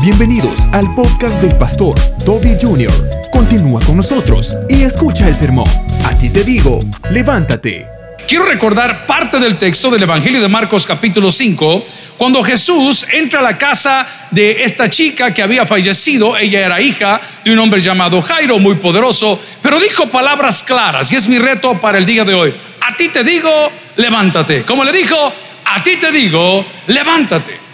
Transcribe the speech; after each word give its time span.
Bienvenidos 0.00 0.60
al 0.72 0.94
podcast 0.94 1.42
del 1.42 1.56
pastor 1.56 1.98
Toby 2.24 2.56
Jr. 2.60 2.92
Continúa 3.32 3.80
con 3.84 3.96
nosotros 3.96 4.54
y 4.68 4.82
escucha 4.82 5.26
el 5.26 5.34
sermón. 5.34 5.68
A 6.04 6.16
ti 6.16 6.30
te 6.30 6.44
digo, 6.44 6.78
levántate. 7.10 7.88
Quiero 8.28 8.44
recordar 8.44 9.06
parte 9.06 9.40
del 9.40 9.58
texto 9.58 9.90
del 9.90 10.04
Evangelio 10.04 10.40
de 10.40 10.46
Marcos 10.46 10.86
capítulo 10.86 11.32
5, 11.32 11.84
cuando 12.16 12.44
Jesús 12.44 13.06
entra 13.12 13.40
a 13.40 13.42
la 13.42 13.58
casa 13.58 14.06
de 14.30 14.62
esta 14.62 14.88
chica 14.88 15.34
que 15.34 15.42
había 15.42 15.66
fallecido, 15.66 16.36
ella 16.36 16.64
era 16.64 16.80
hija 16.80 17.20
de 17.44 17.52
un 17.52 17.58
hombre 17.58 17.80
llamado 17.80 18.22
Jairo, 18.22 18.60
muy 18.60 18.76
poderoso, 18.76 19.40
pero 19.62 19.80
dijo 19.80 20.06
palabras 20.10 20.62
claras 20.62 21.10
y 21.10 21.16
es 21.16 21.26
mi 21.26 21.38
reto 21.38 21.80
para 21.80 21.98
el 21.98 22.06
día 22.06 22.24
de 22.24 22.34
hoy. 22.34 22.54
A 22.88 22.94
ti 22.96 23.08
te 23.08 23.24
digo, 23.24 23.50
levántate. 23.96 24.62
Como 24.64 24.84
le 24.84 24.92
dijo, 24.92 25.16
a 25.64 25.82
ti 25.82 25.96
te 25.96 26.12
digo, 26.12 26.64
levántate. 26.86 27.67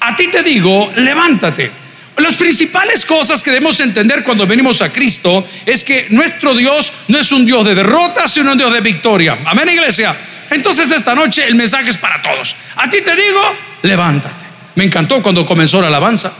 A 0.00 0.16
ti 0.16 0.28
te 0.28 0.42
digo, 0.42 0.92
levántate. 0.96 1.70
Las 2.16 2.36
principales 2.36 3.04
cosas 3.04 3.42
que 3.42 3.50
debemos 3.50 3.80
entender 3.80 4.22
cuando 4.22 4.46
venimos 4.46 4.82
a 4.82 4.92
Cristo 4.92 5.46
es 5.64 5.84
que 5.84 6.08
nuestro 6.10 6.54
Dios 6.54 6.92
no 7.08 7.18
es 7.18 7.32
un 7.32 7.46
Dios 7.46 7.64
de 7.64 7.74
derrota, 7.74 8.28
sino 8.28 8.52
un 8.52 8.58
Dios 8.58 8.72
de 8.72 8.80
victoria. 8.80 9.38
Amén, 9.46 9.68
iglesia. 9.68 10.14
Entonces 10.50 10.90
esta 10.90 11.14
noche 11.14 11.46
el 11.46 11.54
mensaje 11.54 11.88
es 11.88 11.96
para 11.96 12.20
todos. 12.20 12.56
A 12.76 12.90
ti 12.90 12.98
te 13.02 13.16
digo, 13.16 13.40
levántate. 13.82 14.44
Me 14.74 14.84
encantó 14.84 15.22
cuando 15.22 15.46
comenzó 15.46 15.80
la 15.80 15.88
alabanza, 15.88 16.32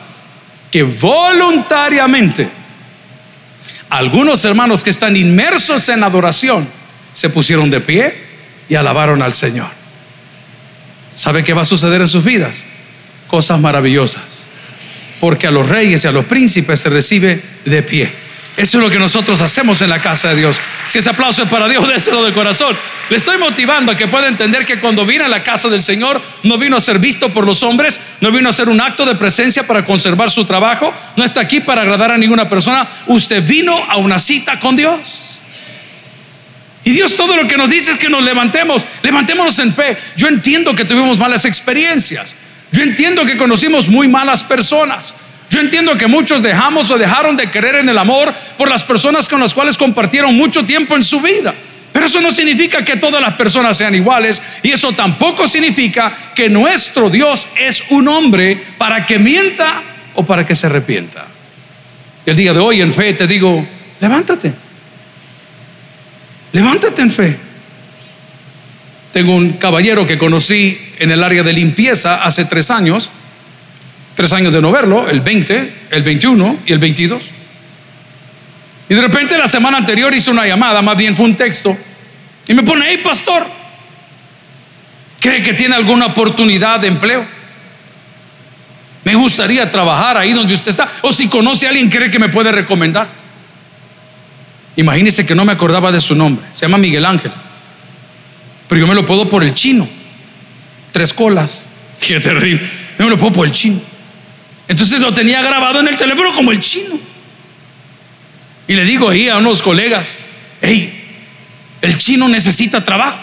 que 0.71 0.83
voluntariamente 0.83 2.49
algunos 3.89 4.45
hermanos 4.45 4.83
que 4.83 4.91
están 4.91 5.17
inmersos 5.17 5.89
en 5.89 6.05
adoración 6.05 6.69
se 7.13 7.29
pusieron 7.29 7.71
de 7.71 7.81
pie 7.81 8.15
y 8.69 8.75
alabaron 8.77 9.21
al 9.23 9.35
Señor. 9.35 9.69
¿Sabe 11.13 11.43
qué 11.43 11.55
va 11.55 11.63
a 11.63 11.65
suceder 11.65 12.01
en 12.01 12.09
sus 12.09 12.25
vidas? 12.25 12.65
Cosas 13.31 13.61
maravillosas 13.61 14.41
porque 15.21 15.47
a 15.47 15.51
los 15.51 15.69
reyes 15.69 16.05
y 16.05 16.09
a 16.09 16.13
los 16.13 16.25
príncipes 16.25 16.81
se 16.81 16.89
recibe 16.89 17.41
de 17.65 17.83
pie. 17.83 18.13
Eso 18.57 18.79
es 18.79 18.85
lo 18.85 18.91
que 18.91 18.99
nosotros 18.99 19.41
hacemos 19.41 19.81
en 19.81 19.91
la 19.91 20.01
casa 20.01 20.31
de 20.31 20.37
Dios. 20.37 20.59
Si 20.89 20.99
ese 20.99 21.11
aplauso 21.11 21.45
es 21.45 21.49
para 21.49 21.69
Dios, 21.69 21.87
déselo 21.93 22.25
de 22.25 22.33
corazón. 22.33 22.77
Le 23.11 23.17
estoy 23.17 23.39
motivando 23.39 23.93
a 23.93 23.97
que 23.97 24.09
pueda 24.09 24.29
entender 24.29 24.65
que 24.65 24.81
cuando 24.81 25.07
vino 25.07 25.25
a 25.25 25.29
la 25.29 25.43
casa 25.43 25.69
del 25.69 25.83
Señor, 25.83 26.21
no 26.43 26.59
vino 26.59 26.77
a 26.77 26.81
ser 26.81 26.99
visto 26.99 27.29
por 27.29 27.47
los 27.47 27.63
hombres, 27.63 28.01
no 28.21 28.33
vino 28.33 28.49
a 28.49 28.53
ser 28.53 28.69
un 28.69 28.81
acto 28.81 29.05
de 29.05 29.15
presencia 29.15 29.67
para 29.67 29.85
conservar 29.85 30.31
su 30.31 30.45
trabajo, 30.45 30.93
no 31.17 31.25
está 31.25 31.41
aquí 31.41 31.61
para 31.61 31.83
agradar 31.83 32.11
a 32.11 32.19
ninguna 32.19 32.49
persona. 32.49 32.89
Usted 33.07 33.47
vino 33.47 33.77
a 33.89 33.99
una 33.99 34.19
cita 34.19 34.59
con 34.59 34.75
Dios. 34.75 35.41
Y 36.83 36.93
Dios 36.93 37.15
todo 37.15 37.37
lo 37.37 37.47
que 37.47 37.59
nos 37.59 37.69
dice 37.69 37.93
es 37.93 37.99
que 37.99 38.09
nos 38.09 38.23
levantemos, 38.23 38.85
levantémonos 39.03 39.59
en 39.59 39.73
fe. 39.73 39.97
Yo 40.17 40.29
entiendo 40.29 40.75
que 40.75 40.87
tuvimos 40.87 41.19
malas 41.19 41.45
experiencias. 41.45 42.35
Yo 42.73 42.83
entiendo 42.83 43.25
que 43.25 43.37
conocimos 43.37 43.89
muy 43.89 44.09
malas 44.09 44.45
personas. 44.45 45.15
Yo 45.51 45.59
entiendo 45.59 45.97
que 45.97 46.07
muchos 46.07 46.43
dejamos 46.43 46.91
o 46.91 46.99
dejaron 46.99 47.37
de 47.37 47.51
creer 47.51 47.77
en 47.77 47.89
el 47.89 47.99
amor 47.99 48.33
por 48.57 48.69
las 48.69 48.85
personas 48.85 49.29
con 49.29 49.41
las 49.41 49.53
cuales 49.53 49.77
compartieron 49.77 50.37
mucho 50.37 50.65
tiempo 50.65 50.95
en 50.95 51.03
su 51.03 51.21
vida. 51.21 51.53
Pero 51.93 52.07
eso 52.07 52.21
no 52.21 52.31
significa 52.31 52.85
que 52.85 52.97
todas 52.97 53.21
las 53.21 53.35
personas 53.35 53.77
sean 53.77 53.95
iguales 53.95 54.41
y 54.63 54.71
eso 54.71 54.93
tampoco 54.93 55.49
significa 55.49 56.13
que 56.37 56.49
nuestro 56.49 57.11
Dios 57.11 57.49
es 57.57 57.83
un 57.91 58.07
hombre 58.07 58.63
para 58.79 59.05
que 59.05 59.19
mienta 59.19 59.83
o 60.15 60.25
para 60.25 60.47
que 60.47 60.55
se 60.55 60.67
arrepienta. 60.67 61.27
El 62.25 62.37
día 62.37 62.53
de 62.53 62.61
hoy 62.61 62.81
en 62.81 62.93
fe 62.93 63.15
te 63.15 63.27
digo, 63.27 63.67
levántate. 64.01 64.53
Levántate 66.53 67.03
en 67.03 67.11
fe. 67.11 67.50
Tengo 69.13 69.35
un 69.35 69.55
caballero 69.55 70.07
que 70.07 70.19
conocí 70.19 70.79
en 70.99 71.11
el 71.11 71.23
área 71.23 71.43
de 71.43 71.53
limpieza 71.53 72.23
hace 72.23 72.45
tres 72.45 72.71
años, 72.71 73.11
tres 74.15 74.33
años 74.33 74.53
de 74.53 74.61
no 74.61 74.71
verlo, 74.71 75.09
el 75.09 75.21
20, 75.21 75.75
el 75.91 76.03
21 76.03 76.59
y 76.67 76.73
el 76.73 76.79
22. 76.79 77.31
Y 78.89 78.95
de 78.95 79.01
repente 79.01 79.37
la 79.37 79.49
semana 79.49 79.79
anterior 79.79 80.15
hizo 80.15 80.31
una 80.31 80.47
llamada, 80.47 80.81
más 80.81 80.97
bien 80.97 81.17
fue 81.17 81.27
un 81.27 81.37
texto, 81.37 81.77
y 82.47 82.55
me 82.55 82.63
pone, 82.63 82.87
hey 82.89 83.01
pastor, 83.03 83.47
¿cree 85.21 85.43
que 85.43 85.55
tiene 85.55 85.75
alguna 85.75 86.07
oportunidad 86.07 86.79
de 86.79 86.89
empleo? 86.89 87.25
Me 89.03 89.15
gustaría 89.15 89.69
trabajar 89.71 90.19
ahí 90.19 90.33
donde 90.33 90.55
usted 90.55 90.71
está, 90.71 90.89
o 91.03 91.13
si 91.13 91.29
conoce 91.29 91.67
a 91.67 91.71
alguien, 91.71 91.89
¿cree 91.89 92.11
que 92.11 92.19
me 92.19 92.29
puede 92.29 92.53
recomendar? 92.53 93.09
Imagínese 94.77 95.27
que 95.27 95.35
no 95.35 95.45
me 95.45 95.53
acordaba 95.53 95.91
de 95.91 96.01
su 96.01 96.15
nombre, 96.15 96.47
se 96.53 96.67
llama 96.67 96.79
Miguel 96.79 97.05
Ángel 97.05 97.33
pero 98.71 98.83
yo 98.83 98.87
me 98.87 98.95
lo 98.95 99.05
puedo 99.05 99.29
por 99.29 99.43
el 99.43 99.53
chino. 99.53 99.87
Tres 100.93 101.13
colas. 101.13 101.67
Qué 102.01 102.21
terrible. 102.21 102.65
Yo 102.97 103.05
me 103.05 103.11
lo 103.11 103.19
puedo 103.19 103.33
por 103.33 103.47
el 103.49 103.53
chino. 103.53 103.81
Entonces 104.69 105.01
lo 105.01 105.13
tenía 105.13 105.43
grabado 105.43 105.81
en 105.81 105.89
el 105.89 105.97
teléfono 105.97 106.33
como 106.33 106.53
el 106.53 106.61
chino. 106.61 106.97
Y 108.69 108.75
le 108.77 108.85
digo 108.85 109.09
ahí 109.09 109.29
a 109.29 109.39
unos 109.39 109.61
colegas, 109.61 110.17
hey, 110.63 111.03
el 111.83 111.99
chino 111.99 112.29
necesita 112.29 112.85
trabajo. 112.85 113.19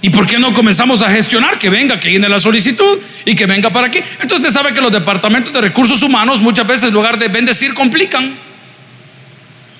¿Y 0.00 0.10
por 0.10 0.26
qué 0.26 0.40
no 0.40 0.52
comenzamos 0.52 1.00
a 1.00 1.10
gestionar 1.10 1.56
que 1.56 1.70
venga, 1.70 2.00
que 2.00 2.10
llene 2.10 2.28
la 2.28 2.40
solicitud 2.40 2.98
y 3.24 3.36
que 3.36 3.46
venga 3.46 3.70
para 3.70 3.86
aquí? 3.86 4.00
Entonces 4.20 4.52
sabe 4.52 4.74
que 4.74 4.80
los 4.80 4.90
departamentos 4.90 5.52
de 5.52 5.60
recursos 5.60 6.02
humanos 6.02 6.40
muchas 6.40 6.66
veces 6.66 6.88
en 6.88 6.94
lugar 6.94 7.16
de 7.16 7.28
bendecir 7.28 7.74
complican 7.74 8.34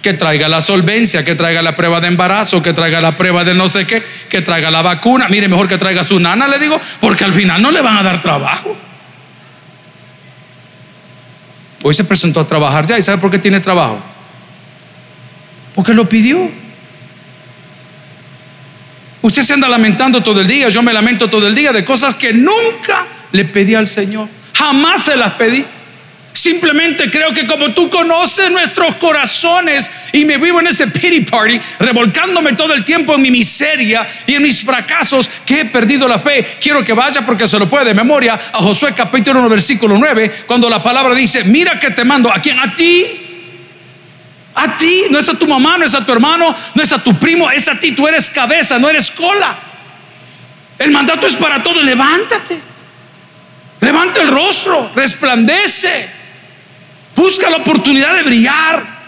que 0.02 0.14
traiga 0.14 0.48
la 0.48 0.60
solvencia, 0.60 1.24
que 1.24 1.36
traiga 1.36 1.62
la 1.62 1.74
prueba 1.74 2.00
de 2.00 2.08
embarazo, 2.08 2.60
que 2.60 2.72
traiga 2.72 3.00
la 3.00 3.16
prueba 3.16 3.44
de 3.44 3.54
no 3.54 3.68
sé 3.68 3.86
qué, 3.86 4.02
que 4.28 4.42
traiga 4.42 4.70
la 4.70 4.82
vacuna. 4.82 5.28
Mire, 5.28 5.48
mejor 5.48 5.68
que 5.68 5.78
traiga 5.78 6.02
su 6.02 6.18
nana, 6.18 6.48
le 6.48 6.58
digo, 6.58 6.80
porque 7.00 7.24
al 7.24 7.32
final 7.32 7.62
no 7.62 7.70
le 7.70 7.80
van 7.80 7.96
a 7.96 8.02
dar 8.02 8.20
trabajo. 8.20 8.76
Hoy 11.84 11.94
se 11.94 12.04
presentó 12.04 12.40
a 12.40 12.46
trabajar 12.46 12.84
ya 12.84 12.98
y 12.98 13.02
¿sabe 13.02 13.18
por 13.18 13.30
qué 13.30 13.38
tiene 13.38 13.60
trabajo? 13.60 14.00
Porque 15.74 15.94
lo 15.94 16.08
pidió. 16.08 16.50
Usted 19.22 19.42
se 19.42 19.54
anda 19.54 19.68
lamentando 19.68 20.20
todo 20.20 20.40
el 20.40 20.48
día, 20.48 20.68
yo 20.68 20.82
me 20.82 20.92
lamento 20.92 21.30
todo 21.30 21.46
el 21.46 21.54
día 21.54 21.72
de 21.72 21.84
cosas 21.84 22.16
que 22.16 22.32
nunca 22.32 23.06
le 23.30 23.44
pedí 23.44 23.76
al 23.76 23.86
Señor. 23.86 24.28
Jamás 24.52 25.04
se 25.04 25.16
las 25.16 25.34
pedí. 25.34 25.64
Simplemente 26.32 27.10
creo 27.10 27.32
que 27.34 27.46
como 27.46 27.72
tú 27.72 27.90
conoces 27.90 28.50
nuestros 28.50 28.94
corazones 28.96 29.90
y 30.12 30.24
me 30.24 30.38
vivo 30.38 30.60
en 30.60 30.68
ese 30.68 30.86
pity 30.86 31.20
party, 31.20 31.60
revolcándome 31.78 32.54
todo 32.54 32.72
el 32.72 32.84
tiempo 32.84 33.14
en 33.14 33.22
mi 33.22 33.30
miseria 33.30 34.06
y 34.26 34.34
en 34.34 34.42
mis 34.42 34.64
fracasos, 34.64 35.28
que 35.44 35.60
he 35.60 35.64
perdido 35.66 36.08
la 36.08 36.18
fe. 36.18 36.56
Quiero 36.60 36.82
que 36.82 36.94
vaya 36.94 37.24
porque 37.24 37.46
se 37.46 37.58
lo 37.58 37.68
puede 37.68 37.86
de 37.86 37.94
memoria 37.94 38.40
a 38.52 38.58
Josué 38.58 38.94
capítulo 38.94 39.40
1 39.40 39.48
versículo 39.48 39.98
9, 39.98 40.44
cuando 40.46 40.70
la 40.70 40.82
palabra 40.82 41.14
dice, 41.14 41.44
mira 41.44 41.78
que 41.78 41.90
te 41.90 42.04
mando, 42.04 42.32
¿a 42.32 42.40
quién? 42.40 42.58
A 42.58 42.72
ti. 42.72 43.28
A 44.54 44.76
ti, 44.76 45.04
no 45.10 45.18
es 45.18 45.28
a 45.28 45.34
tu 45.34 45.46
mamá, 45.46 45.78
no 45.78 45.84
es 45.84 45.94
a 45.94 46.04
tu 46.04 46.12
hermano, 46.12 46.54
no 46.74 46.82
es 46.82 46.92
a 46.92 46.98
tu 47.02 47.18
primo, 47.18 47.50
es 47.50 47.68
a 47.68 47.78
ti, 47.78 47.92
tú 47.92 48.06
eres 48.06 48.28
cabeza, 48.30 48.78
no 48.78 48.88
eres 48.88 49.10
cola. 49.10 49.56
El 50.78 50.90
mandato 50.90 51.26
es 51.26 51.34
para 51.36 51.62
todo, 51.62 51.82
levántate. 51.82 52.60
Levanta 53.80 54.20
el 54.20 54.28
rostro, 54.28 54.90
resplandece. 54.94 56.21
Busca 57.14 57.50
la 57.50 57.58
oportunidad 57.58 58.14
de 58.14 58.22
brillar. 58.22 59.02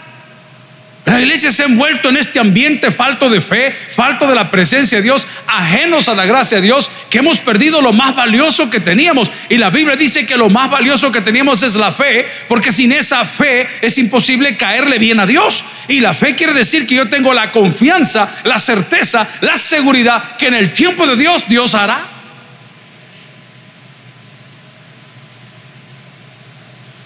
La 1.05 1.21
iglesia 1.21 1.51
se 1.51 1.61
ha 1.61 1.67
envuelto 1.67 2.09
en 2.09 2.17
este 2.17 2.39
ambiente 2.39 2.89
falto 2.89 3.29
de 3.29 3.39
fe, 3.39 3.71
falto 3.71 4.27
de 4.27 4.33
la 4.33 4.49
presencia 4.49 4.97
de 4.97 5.03
Dios, 5.03 5.27
ajenos 5.45 6.09
a 6.09 6.15
la 6.15 6.25
gracia 6.25 6.57
de 6.57 6.63
Dios, 6.63 6.89
que 7.11 7.19
hemos 7.19 7.41
perdido 7.41 7.79
lo 7.79 7.93
más 7.93 8.15
valioso 8.15 8.71
que 8.71 8.79
teníamos. 8.79 9.29
Y 9.47 9.59
la 9.59 9.69
Biblia 9.69 9.95
dice 9.95 10.25
que 10.25 10.35
lo 10.35 10.49
más 10.49 10.67
valioso 10.67 11.11
que 11.11 11.21
teníamos 11.21 11.61
es 11.61 11.75
la 11.75 11.91
fe, 11.91 12.27
porque 12.47 12.71
sin 12.71 12.91
esa 12.91 13.23
fe 13.23 13.67
es 13.81 13.99
imposible 13.99 14.57
caerle 14.57 14.97
bien 14.97 15.19
a 15.19 15.27
Dios. 15.27 15.63
Y 15.87 15.99
la 15.99 16.15
fe 16.15 16.33
quiere 16.33 16.53
decir 16.53 16.87
que 16.87 16.95
yo 16.95 17.07
tengo 17.07 17.35
la 17.35 17.51
confianza, 17.51 18.27
la 18.43 18.57
certeza, 18.57 19.29
la 19.41 19.57
seguridad 19.57 20.37
que 20.37 20.47
en 20.47 20.55
el 20.55 20.73
tiempo 20.73 21.05
de 21.05 21.17
Dios 21.17 21.47
Dios 21.47 21.75
hará. 21.75 22.14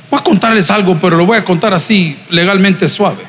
Voy 0.10 0.20
a 0.20 0.24
contarles 0.24 0.72
algo, 0.72 0.98
pero 1.00 1.18
lo 1.18 1.26
voy 1.26 1.38
a 1.38 1.44
contar 1.44 1.74
así, 1.74 2.18
legalmente 2.30 2.90
suave. 2.90 3.24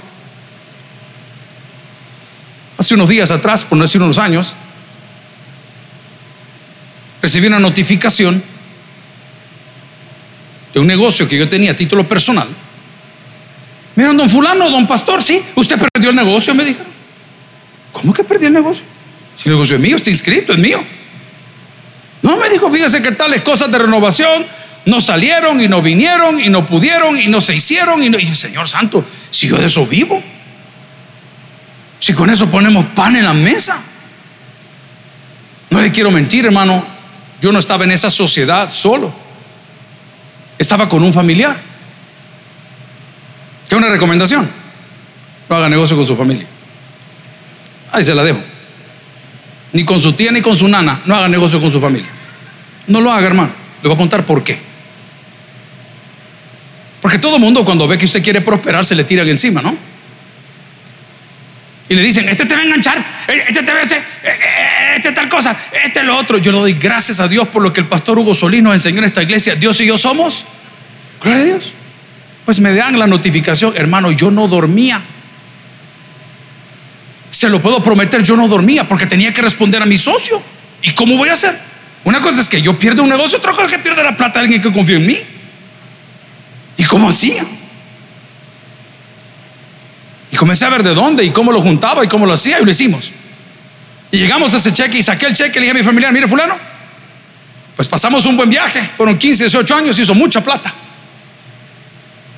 Hace 2.78 2.94
unos 2.94 3.08
días 3.08 3.30
atrás, 3.30 3.64
por 3.64 3.76
no 3.76 3.84
decir 3.84 4.00
unos 4.00 4.16
años, 4.16 4.56
recibí 7.20 7.46
una 7.46 7.58
notificación 7.58 8.42
de 10.72 10.80
un 10.80 10.86
negocio 10.86 11.28
que 11.28 11.36
yo 11.36 11.48
tenía 11.48 11.72
a 11.72 11.76
título 11.76 12.08
personal. 12.08 12.48
Miren, 13.96 14.16
don 14.16 14.30
fulano, 14.30 14.70
don 14.70 14.86
pastor, 14.86 15.22
sí, 15.22 15.42
usted 15.56 15.78
perdió 15.92 16.10
el 16.10 16.16
negocio, 16.16 16.54
me 16.54 16.64
dijeron. 16.64 16.90
¿Cómo 17.92 18.14
que 18.14 18.24
perdí 18.24 18.46
el 18.46 18.52
negocio? 18.54 18.84
Si 19.36 19.48
el 19.48 19.54
negocio 19.54 19.76
es 19.76 19.82
mío, 19.82 19.96
está 19.96 20.08
inscrito, 20.08 20.52
es 20.52 20.58
mío. 20.58 20.82
No, 22.22 22.36
me 22.38 22.48
dijo, 22.48 22.70
fíjese 22.70 23.02
que 23.02 23.12
tales 23.12 23.42
cosas 23.42 23.70
de 23.70 23.78
renovación 23.78 24.46
no 24.86 25.00
salieron 25.00 25.60
y 25.60 25.68
no 25.68 25.82
vinieron 25.82 26.40
y 26.40 26.48
no 26.48 26.64
pudieron 26.64 27.18
y 27.18 27.28
no 27.28 27.40
se 27.40 27.54
hicieron. 27.54 28.02
Y, 28.02 28.08
no, 28.08 28.18
Señor 28.34 28.68
Santo, 28.68 29.04
si 29.30 29.48
yo 29.48 29.58
de 29.58 29.66
eso 29.66 29.86
vivo, 29.86 30.22
si 31.98 32.14
con 32.14 32.30
eso 32.30 32.48
ponemos 32.50 32.86
pan 32.86 33.16
en 33.16 33.24
la 33.24 33.34
mesa. 33.34 33.80
No 35.68 35.80
le 35.80 35.92
quiero 35.92 36.10
mentir, 36.10 36.46
hermano, 36.46 36.84
yo 37.40 37.52
no 37.52 37.58
estaba 37.58 37.84
en 37.84 37.92
esa 37.92 38.10
sociedad 38.10 38.70
solo. 38.70 39.12
estaba 40.58 40.88
con 40.88 41.02
un 41.02 41.12
familiar. 41.12 41.56
¿Qué 43.68 43.76
una 43.76 43.88
recomendación? 43.88 44.50
No 45.48 45.56
haga 45.56 45.68
negocio 45.68 45.96
con 45.96 46.04
su 46.04 46.16
familia. 46.16 46.46
Ahí 47.92 48.04
se 48.04 48.14
la 48.14 48.24
dejo. 48.24 48.40
Ni 49.72 49.84
con 49.84 50.00
su 50.00 50.12
tía 50.14 50.32
ni 50.32 50.42
con 50.42 50.56
su 50.56 50.66
nana. 50.66 51.02
No 51.04 51.14
haga 51.14 51.28
negocio 51.28 51.60
con 51.60 51.70
su 51.70 51.80
familia. 51.80 52.10
No 52.88 53.00
lo 53.00 53.12
haga, 53.12 53.26
hermano. 53.26 53.52
Le 53.82 53.88
voy 53.88 53.94
a 53.94 53.98
contar 53.98 54.26
por 54.26 54.42
qué. 54.42 54.69
Porque 57.00 57.18
todo 57.18 57.36
el 57.36 57.40
mundo 57.40 57.64
cuando 57.64 57.88
ve 57.88 57.96
que 57.96 58.04
usted 58.04 58.22
quiere 58.22 58.40
prosperar 58.40 58.84
se 58.84 58.94
le 58.94 59.04
tiran 59.04 59.28
encima, 59.28 59.62
¿no? 59.62 59.76
Y 61.88 61.94
le 61.96 62.02
dicen, 62.02 62.28
este 62.28 62.46
te 62.46 62.54
va 62.54 62.60
a 62.60 62.64
enganchar, 62.64 62.98
eh, 63.26 63.46
este 63.48 63.64
te 63.64 63.72
va 63.72 63.80
a 63.80 63.82
hacer, 63.82 63.98
eh, 63.98 64.28
eh, 64.28 64.92
este 64.96 65.10
tal 65.10 65.28
cosa, 65.28 65.56
este 65.84 66.04
lo 66.04 66.16
otro. 66.16 66.38
Yo 66.38 66.52
le 66.52 66.58
doy 66.58 66.72
gracias 66.74 67.18
a 67.18 67.26
Dios 67.26 67.48
por 67.48 67.62
lo 67.62 67.72
que 67.72 67.80
el 67.80 67.86
pastor 67.86 68.16
Hugo 68.16 68.32
Solís 68.32 68.62
nos 68.62 68.74
enseñó 68.74 68.98
en 68.98 69.06
esta 69.06 69.22
iglesia. 69.24 69.56
Dios 69.56 69.80
y 69.80 69.86
yo 69.86 69.98
somos. 69.98 70.44
Gloria 71.20 71.42
a 71.42 71.44
Dios. 71.46 71.72
Pues 72.44 72.60
me 72.60 72.72
dan 72.74 72.96
la 72.96 73.08
notificación, 73.08 73.72
hermano, 73.76 74.12
yo 74.12 74.30
no 74.30 74.46
dormía. 74.46 75.00
Se 77.32 77.48
lo 77.48 77.60
puedo 77.60 77.82
prometer, 77.82 78.22
yo 78.22 78.36
no 78.36 78.46
dormía 78.46 78.86
porque 78.86 79.06
tenía 79.06 79.32
que 79.34 79.42
responder 79.42 79.82
a 79.82 79.86
mi 79.86 79.98
socio. 79.98 80.40
¿Y 80.82 80.92
cómo 80.92 81.16
voy 81.16 81.30
a 81.30 81.32
hacer? 81.32 81.58
Una 82.04 82.20
cosa 82.20 82.40
es 82.40 82.48
que 82.48 82.62
yo 82.62 82.78
pierdo 82.78 83.02
un 83.02 83.08
negocio, 83.08 83.38
otra 83.38 83.50
cosa 83.50 83.64
es 83.64 83.72
que 83.72 83.78
pierde 83.80 84.04
la 84.04 84.16
plata 84.16 84.38
de 84.38 84.44
alguien 84.44 84.62
que 84.62 84.70
confía 84.70 84.96
en 84.96 85.06
mí. 85.06 85.18
¿Y 86.80 86.84
cómo 86.84 87.10
hacía? 87.10 87.44
Y 90.32 90.36
comencé 90.36 90.64
a 90.64 90.70
ver 90.70 90.82
de 90.82 90.94
dónde 90.94 91.22
y 91.22 91.28
cómo 91.30 91.52
lo 91.52 91.60
juntaba 91.60 92.02
y 92.02 92.08
cómo 92.08 92.24
lo 92.24 92.32
hacía 92.32 92.58
y 92.58 92.64
lo 92.64 92.70
hicimos. 92.70 93.12
Y 94.10 94.16
llegamos 94.16 94.54
a 94.54 94.56
ese 94.56 94.72
cheque 94.72 94.96
y 94.96 95.02
saqué 95.02 95.26
el 95.26 95.34
cheque 95.34 95.58
y 95.58 95.60
le 95.60 95.66
dije 95.66 95.70
a 95.72 95.74
mi 95.74 95.82
familiar, 95.82 96.10
mire 96.10 96.26
fulano, 96.26 96.56
pues 97.76 97.86
pasamos 97.86 98.24
un 98.24 98.34
buen 98.34 98.48
viaje, 98.48 98.92
fueron 98.96 99.18
15, 99.18 99.44
18 99.44 99.74
años, 99.74 99.98
hizo 99.98 100.14
mucha 100.14 100.42
plata. 100.42 100.72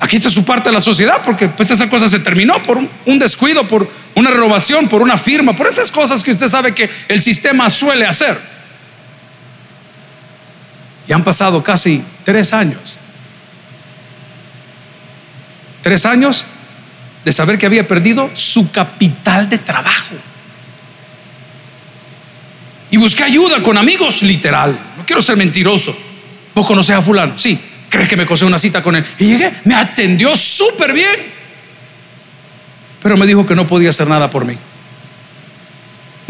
Aquí 0.01 0.17
está 0.17 0.29
su 0.29 0.43
parte 0.43 0.67
de 0.67 0.73
la 0.73 0.81
sociedad 0.81 1.21
porque 1.23 1.47
pues 1.47 1.71
esa 1.71 1.89
cosa 1.89 2.09
se 2.09 2.19
terminó 2.19 2.61
por 2.63 2.85
un, 3.05 3.19
descuido, 3.19 3.65
por 3.65 3.89
una 4.13 4.29
renovación, 4.29 4.89
por 4.89 5.01
una 5.01 5.17
firma, 5.17 5.55
por 5.55 5.67
esas 5.67 5.89
cosas 5.89 6.21
que 6.21 6.31
usted 6.31 6.49
sabe 6.49 6.75
que 6.75 6.89
el 7.07 7.21
sistema 7.21 7.69
suele 7.69 8.05
hacer. 8.05 8.37
Y 11.07 11.13
han 11.13 11.23
pasado 11.23 11.63
casi 11.63 12.03
tres 12.25 12.51
años 12.51 12.99
tres 15.83 16.07
años 16.07 16.45
de 17.23 17.31
saber 17.31 17.59
que 17.59 17.67
había 17.67 17.87
perdido 17.87 18.31
su 18.33 18.71
capital 18.71 19.47
de 19.47 19.59
trabajo. 19.59 20.15
Y 22.89 22.97
busqué 22.97 23.23
ayuda 23.23 23.61
con 23.61 23.77
amigos, 23.77 24.23
literal. 24.23 24.77
No 24.97 25.05
quiero 25.05 25.21
ser 25.21 25.37
mentiroso. 25.37 25.95
¿Vos 26.55 26.65
conocés 26.65 26.95
a 26.95 27.01
fulano? 27.01 27.37
Sí. 27.37 27.59
¿Crees 27.89 28.09
que 28.09 28.17
me 28.17 28.25
cosé 28.25 28.45
una 28.45 28.57
cita 28.57 28.81
con 28.81 28.95
él? 28.95 29.05
Y 29.19 29.25
llegué, 29.25 29.53
me 29.65 29.75
atendió 29.75 30.35
súper 30.35 30.93
bien. 30.93 31.15
Pero 33.01 33.17
me 33.17 33.27
dijo 33.27 33.45
que 33.45 33.55
no 33.55 33.67
podía 33.67 33.89
hacer 33.89 34.07
nada 34.07 34.29
por 34.29 34.45
mí. 34.45 34.57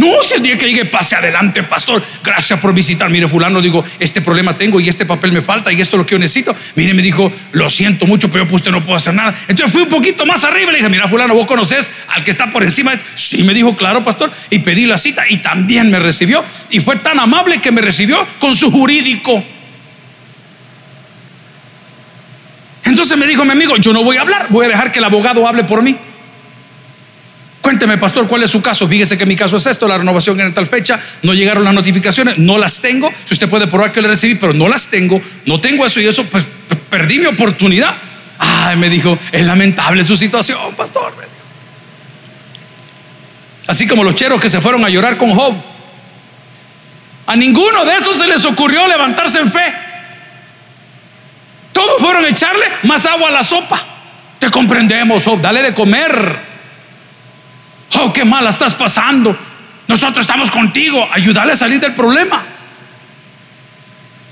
No, 0.04 0.22
si 0.22 0.34
el 0.34 0.44
día 0.44 0.58
que 0.58 0.66
llegue 0.66 0.84
pase 0.84 1.16
adelante, 1.16 1.64
pastor, 1.64 2.04
gracias 2.22 2.60
por 2.60 2.74
visitar. 2.74 3.10
Mire, 3.10 3.30
fulano, 3.30 3.62
digo, 3.62 3.86
este 4.00 4.22
problema 4.22 4.58
tengo 4.58 4.82
y 4.82 4.90
este 4.90 5.06
papel 5.06 5.32
me 5.32 5.42
falta 5.42 5.72
y 5.72 5.80
esto 5.80 5.96
es 5.96 6.00
lo 6.00 6.06
que 6.06 6.16
yo 6.16 6.20
necesito. 6.20 6.54
Mire, 6.76 6.94
me 6.94 7.02
dijo, 7.02 7.32
lo 7.54 7.70
siento 7.70 8.06
mucho, 8.06 8.30
pero 8.30 8.44
yo 8.44 8.50
pues 8.50 8.62
usted 8.62 8.72
no 8.72 8.84
puedo 8.84 8.98
hacer 8.98 9.14
nada. 9.14 9.34
Entonces 9.48 9.72
fui 9.72 9.84
un 9.84 9.88
poquito 9.88 10.26
más 10.26 10.44
arriba 10.44 10.72
y 10.72 10.74
le 10.74 10.78
dije, 10.80 10.90
mira, 10.90 11.08
fulano, 11.08 11.34
vos 11.34 11.48
conoces 11.48 11.90
al 12.10 12.22
que 12.22 12.32
está 12.32 12.52
por 12.52 12.64
encima. 12.64 12.92
Sí, 13.16 13.44
me 13.44 13.54
dijo, 13.54 13.78
claro, 13.78 14.04
pastor, 14.04 14.30
y 14.50 14.60
pedí 14.60 14.86
la 14.86 14.98
cita 14.98 15.24
y 15.30 15.38
también 15.38 15.90
me 15.90 16.00
recibió. 16.00 16.44
Y 16.70 16.82
fue 16.82 16.98
tan 16.98 17.18
amable 17.22 17.62
que 17.62 17.72
me 17.72 17.80
recibió 17.80 18.28
con 18.40 18.54
su 18.54 18.70
jurídico. 18.72 19.42
Entonces 22.84 23.18
me 23.18 23.26
dijo 23.26 23.46
mi 23.46 23.52
amigo, 23.52 23.78
yo 23.78 23.94
no 23.94 24.04
voy 24.04 24.18
a 24.18 24.22
hablar, 24.22 24.48
voy 24.50 24.66
a 24.66 24.70
dejar 24.70 24.92
que 24.92 25.00
el 25.00 25.06
abogado 25.06 25.48
hable 25.48 25.64
por 25.64 25.82
mí. 25.82 25.96
Cuénteme, 27.74 27.98
pastor, 27.98 28.28
¿cuál 28.28 28.44
es 28.44 28.52
su 28.52 28.62
caso? 28.62 28.88
Fíjese 28.88 29.18
que 29.18 29.26
mi 29.26 29.36
caso 29.36 29.58
es 29.58 29.66
esto, 29.66 29.88
la 29.88 29.98
renovación 29.98 30.40
en 30.40 30.54
tal 30.54 30.68
fecha, 30.68 31.00
no 31.24 31.34
llegaron 31.34 31.64
las 31.64 31.74
notificaciones, 31.74 32.38
no 32.38 32.60
las 32.60 32.80
tengo. 32.82 33.12
Si 33.26 33.34
usted 33.34 33.50
puede 33.50 33.66
probar 33.66 33.92
que 33.92 34.00
le 34.00 34.10
recibí, 34.10 34.36
pero 34.36 34.54
no 34.54 34.70
las 34.70 34.90
tengo, 34.92 35.20
no 35.48 35.60
tengo 35.60 35.84
eso 35.84 36.00
y 36.00 36.06
eso, 36.06 36.24
pues 36.26 36.46
perdí 36.88 37.18
mi 37.18 37.26
oportunidad. 37.26 37.96
Ay, 38.38 38.78
me 38.78 38.92
dijo, 38.92 39.18
es 39.32 39.42
lamentable 39.42 40.06
su 40.06 40.16
situación, 40.16 40.76
pastor. 40.78 41.16
Así 43.66 43.88
como 43.88 44.04
los 44.04 44.14
cheros 44.14 44.40
que 44.40 44.50
se 44.50 44.62
fueron 44.62 44.86
a 44.86 44.90
llorar 44.90 45.18
con 45.18 45.32
Job. 45.32 45.56
A 47.26 47.36
ninguno 47.36 47.86
de 47.86 47.96
esos 47.96 48.16
se 48.16 48.28
les 48.28 48.46
ocurrió 48.46 48.88
levantarse 48.88 49.40
en 49.40 49.50
fe. 49.50 49.74
Todos 51.72 52.00
fueron 52.00 52.24
a 52.24 52.28
echarle 52.30 52.66
más 52.84 53.04
agua 53.08 53.30
a 53.30 53.32
la 53.32 53.42
sopa. 53.42 53.84
Te 54.38 54.52
comprendemos, 54.52 55.24
Job, 55.26 55.42
dale 55.42 55.64
de 55.64 55.74
comer. 55.74 56.53
Oh, 57.96 58.12
qué 58.12 58.26
mala 58.26 58.50
estás 58.50 58.76
pasando. 58.76 59.38
Nosotros 59.88 60.24
estamos 60.24 60.50
contigo. 60.50 61.08
Ayúdale 61.12 61.54
a 61.54 61.56
salir 61.56 61.80
del 61.80 61.94
problema. 61.94 62.44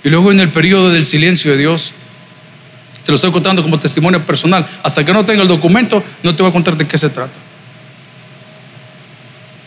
Y 0.03 0.09
luego 0.09 0.31
en 0.31 0.39
el 0.39 0.49
periodo 0.49 0.89
del 0.89 1.05
silencio 1.05 1.51
de 1.51 1.57
Dios, 1.57 1.93
te 3.03 3.11
lo 3.11 3.15
estoy 3.15 3.31
contando 3.31 3.61
como 3.61 3.79
testimonio 3.79 4.25
personal. 4.25 4.67
Hasta 4.83 5.05
que 5.05 5.13
no 5.13 5.25
tenga 5.25 5.41
el 5.43 5.47
documento, 5.47 6.03
no 6.23 6.35
te 6.35 6.41
voy 6.41 6.49
a 6.49 6.53
contar 6.53 6.75
de 6.75 6.87
qué 6.87 6.97
se 6.97 7.09
trata. 7.09 7.37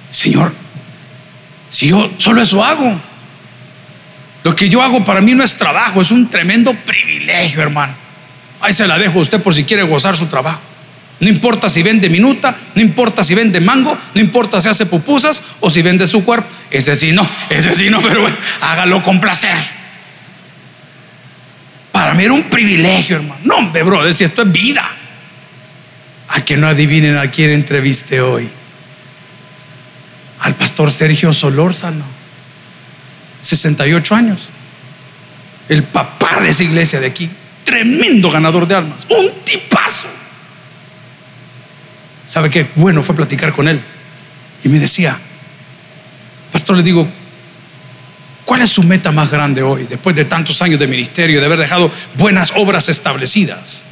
Señor, 0.09 0.53
si 1.69 1.89
yo 1.89 2.11
solo 2.19 2.43
eso 2.43 2.65
hago, 2.65 3.01
lo 4.43 4.55
que 4.55 4.69
yo 4.69 4.83
hago 4.83 5.05
para 5.05 5.21
mí 5.21 5.35
no 5.35 5.43
es 5.43 5.57
trabajo, 5.57 6.01
es 6.01 6.11
un 6.11 6.29
tremendo 6.29 6.75
privilegio, 6.75 7.63
hermano. 7.63 7.95
Ahí 8.61 8.73
se 8.73 8.87
la 8.87 8.99
dejo 8.99 9.19
a 9.19 9.23
usted 9.23 9.43
por 9.43 9.55
si 9.55 9.65
quiere 9.65 9.83
gozar 9.83 10.17
su 10.17 10.27
trabajo. 10.27 10.61
No 11.21 11.29
importa 11.29 11.69
si 11.69 11.83
vende 11.83 12.09
minuta, 12.09 12.57
no 12.75 12.83
importa 12.83 13.23
si 13.23 13.35
vende 13.35 13.61
mango, 13.61 13.97
no 14.15 14.21
importa 14.21 14.61
si 14.61 14.69
hace 14.69 14.87
pupusas 14.87 15.43
o 15.61 15.71
si 15.71 15.81
vende 15.81 16.07
su 16.07 16.25
cuerpo. 16.25 16.49
Ese 16.71 16.97
sí 16.97 17.13
no, 17.13 17.29
ese 17.49 17.75
sí 17.75 17.89
no, 17.89 18.03
pero 18.09 18.23
bueno, 18.23 18.37
hágalo 18.61 19.03
con 19.03 19.21
placer. 19.21 19.57
Para 21.93 22.15
mí 22.15 22.25
era 22.25 22.33
un 22.33 22.51
privilegio, 22.51 23.17
hermano. 23.17 23.41
No, 23.45 23.57
hombre, 23.59 23.85
brother, 23.85 24.13
si 24.13 24.25
esto 24.25 24.43
es 24.43 24.51
vida. 24.51 24.85
A 26.29 26.41
que 26.41 26.57
no 26.57 26.67
adivinen 26.67 27.17
a 27.17 27.31
quién 27.31 27.51
entreviste 27.51 28.21
hoy. 28.21 28.49
Al 30.41 30.57
pastor 30.57 30.91
Sergio 30.91 31.33
Solórzano, 31.33 32.05
68 33.41 34.15
años. 34.15 34.49
El 35.69 35.85
papá 35.85 36.41
de 36.41 36.49
esa 36.49 36.65
iglesia 36.65 36.99
de 36.99 37.07
aquí. 37.07 37.31
Tremendo 37.63 38.31
ganador 38.31 38.67
de 38.67 38.75
almas. 38.75 39.07
Un 39.09 39.31
tipazo. 39.45 40.09
¿Sabe 42.29 42.51
qué? 42.51 42.67
Bueno 42.75 43.03
fue 43.03 43.15
platicar 43.15 43.53
con 43.53 43.69
él. 43.69 43.81
Y 44.65 44.69
me 44.69 44.79
decía, 44.79 45.17
pastor, 46.51 46.77
le 46.77 46.83
digo, 46.83 47.07
¿cuál 48.45 48.63
es 48.63 48.71
su 48.71 48.83
meta 48.83 49.13
más 49.13 49.31
grande 49.31 49.63
hoy, 49.63 49.87
después 49.89 50.17
de 50.17 50.25
tantos 50.25 50.61
años 50.63 50.81
de 50.81 50.87
ministerio, 50.87 51.41
de 51.41 51.47
haber 51.47 51.59
dejado 51.59 51.91
buenas 52.17 52.53
obras 52.57 52.89
establecidas? 52.89 53.87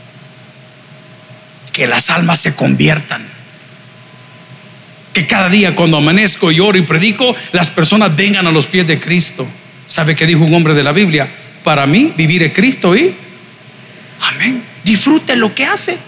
Que 1.73 1.87
las 1.87 2.11
almas 2.11 2.41
se 2.41 2.55
conviertan. 2.55 3.27
Que 5.13 5.27
cada 5.27 5.51
día 5.51 5.75
cuando 5.75 5.99
amanezco 5.99 6.51
y 6.51 6.61
oro 6.61 6.79
y 6.79 6.83
predico, 6.83 7.35
las 7.53 7.71
personas 7.71 8.17
vengan 8.17 8.47
a 8.47 8.51
los 8.53 8.67
pies 8.67 8.87
de 8.87 8.99
Cristo. 8.99 9.47
¿Sabe 9.87 10.17
qué 10.17 10.27
dijo 10.27 10.43
un 10.43 10.55
hombre 10.55 10.73
de 10.73 10.83
la 10.83 10.93
Biblia? 10.93 11.29
Para 11.63 11.87
mí, 11.87 12.15
vivir 12.17 12.43
es 12.43 12.53
Cristo 12.53 12.97
y... 12.97 13.15
Amén. 14.21 14.63
Disfrute 14.83 15.37
lo 15.37 15.55
que 15.55 15.67
hace. 15.67 15.99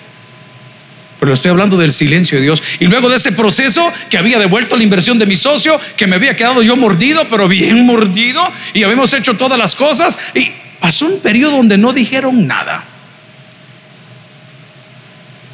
Pero 1.25 1.33
estoy 1.33 1.53
hablando 1.53 1.79
del 1.79 1.91
silencio 1.91 2.37
de 2.37 2.45
Dios. 2.45 2.63
Y 2.81 2.87
luego 2.87 3.09
de 3.09 3.17
ese 3.17 3.33
proceso 3.33 3.91
que 4.11 4.19
había 4.19 4.39
devuelto 4.39 4.77
la 4.77 4.83
inversión 4.83 5.19
de 5.19 5.25
mi 5.25 5.37
socio, 5.37 5.81
que 5.97 6.07
me 6.07 6.17
había 6.17 6.37
quedado 6.37 6.63
yo 6.63 6.77
mordido, 6.77 7.27
pero 7.31 7.49
bien 7.49 7.87
mordido, 7.87 8.47
y 8.75 8.83
habíamos 8.83 9.11
hecho 9.15 9.33
todas 9.33 9.59
las 9.59 9.75
cosas, 9.75 10.19
y 10.35 10.53
pasó 10.79 11.07
un 11.07 11.21
periodo 11.21 11.57
donde 11.57 11.79
no 11.79 11.95
dijeron 11.95 12.47
nada. 12.47 12.85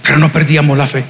Pero 0.02 0.18
no 0.18 0.32
perdíamos 0.32 0.76
la 0.76 0.88
fe. 0.88 1.04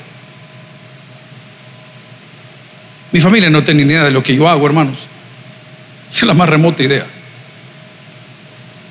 Mi 3.13 3.21
familia 3.21 3.49
no 3.49 3.65
tiene 3.65 3.87
ni 3.87 3.95
idea 3.95 4.05
de 4.05 4.11
lo 4.11 4.23
que 4.23 4.37
yo 4.37 4.47
hago, 4.47 4.67
hermanos. 4.67 5.09
Es 6.13 6.23
la 6.23 6.35
más 6.35 6.51
remota 6.51 6.83
idea. 6.83 7.07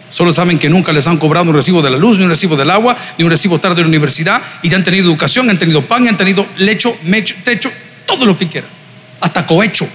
Solo 0.09 0.31
saben 0.33 0.57
que 0.57 0.69
nunca 0.69 0.91
les 0.91 1.05
han 1.07 1.17
cobrado 1.17 1.49
un 1.49 1.55
recibo 1.55 1.81
de 1.81 1.89
la 1.89 1.97
luz, 1.97 2.17
ni 2.17 2.23
un 2.23 2.29
recibo 2.29 2.55
del 2.55 2.69
agua, 2.69 2.97
ni 3.17 3.23
un 3.23 3.29
recibo 3.29 3.59
tarde 3.59 3.75
de 3.75 3.81
la 3.83 3.87
universidad, 3.87 4.41
y 4.63 4.73
han 4.73 4.83
tenido 4.83 5.05
educación, 5.05 5.49
han 5.49 5.59
tenido 5.59 5.85
pan, 5.85 6.07
han 6.07 6.17
tenido 6.17 6.47
lecho, 6.57 6.97
mecho, 7.03 7.35
techo, 7.43 7.71
todo 8.05 8.25
lo 8.25 8.35
que 8.35 8.47
quieran, 8.47 8.69
hasta 9.21 9.45
cohecho. 9.45 9.87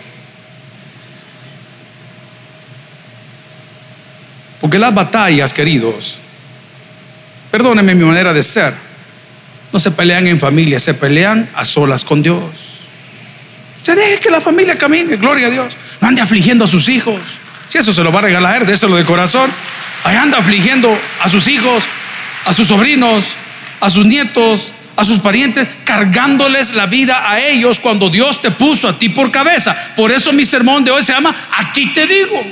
Porque 4.60 4.78
las 4.78 4.94
batallas, 4.94 5.52
queridos, 5.52 6.20
perdónenme 7.50 7.94
mi 7.94 8.04
manera 8.04 8.32
de 8.32 8.42
ser, 8.42 8.72
no 9.72 9.80
se 9.80 9.90
pelean 9.90 10.26
en 10.28 10.38
familia, 10.38 10.78
se 10.78 10.94
pelean 10.94 11.50
a 11.54 11.64
solas 11.64 12.04
con 12.04 12.22
Dios. 12.22 12.42
Usted 13.78 13.96
deje 13.96 14.20
que 14.20 14.30
la 14.30 14.40
familia 14.40 14.78
camine, 14.78 15.16
gloria 15.16 15.48
a 15.48 15.50
Dios. 15.50 15.76
No 16.00 16.08
ande 16.08 16.22
afligiendo 16.22 16.64
a 16.64 16.68
sus 16.68 16.88
hijos. 16.88 17.20
Si 17.68 17.76
eso 17.76 17.92
se 17.92 18.02
lo 18.02 18.12
va 18.12 18.20
a 18.20 18.22
regalar, 18.22 18.64
déselo 18.64 18.96
de 18.96 19.04
corazón. 19.04 19.50
Ahí 20.04 20.16
anda 20.16 20.38
afligiendo 20.38 20.96
a 21.20 21.28
sus 21.28 21.48
hijos. 21.48 21.88
a 22.44 22.52
sus 22.52 22.68
sobrinos, 22.68 23.36
a 23.80 23.90
sus 23.90 24.04
nietos, 24.04 24.72
a 24.96 25.04
sus 25.04 25.20
parientes, 25.20 25.66
cargándoles 25.84 26.74
la 26.74 26.86
vida 26.86 27.30
a 27.30 27.40
ellos 27.40 27.80
cuando 27.80 28.10
Dios 28.10 28.40
te 28.42 28.50
puso 28.50 28.88
a 28.88 28.98
ti 28.98 29.08
por 29.08 29.30
cabeza. 29.30 29.76
Por 29.96 30.12
eso 30.12 30.32
mi 30.32 30.44
sermón 30.44 30.84
de 30.84 30.90
hoy 30.90 31.02
se 31.02 31.12
llama 31.12 31.34
A 31.56 31.72
ti 31.72 31.92
te 31.92 32.06
digo. 32.06 32.42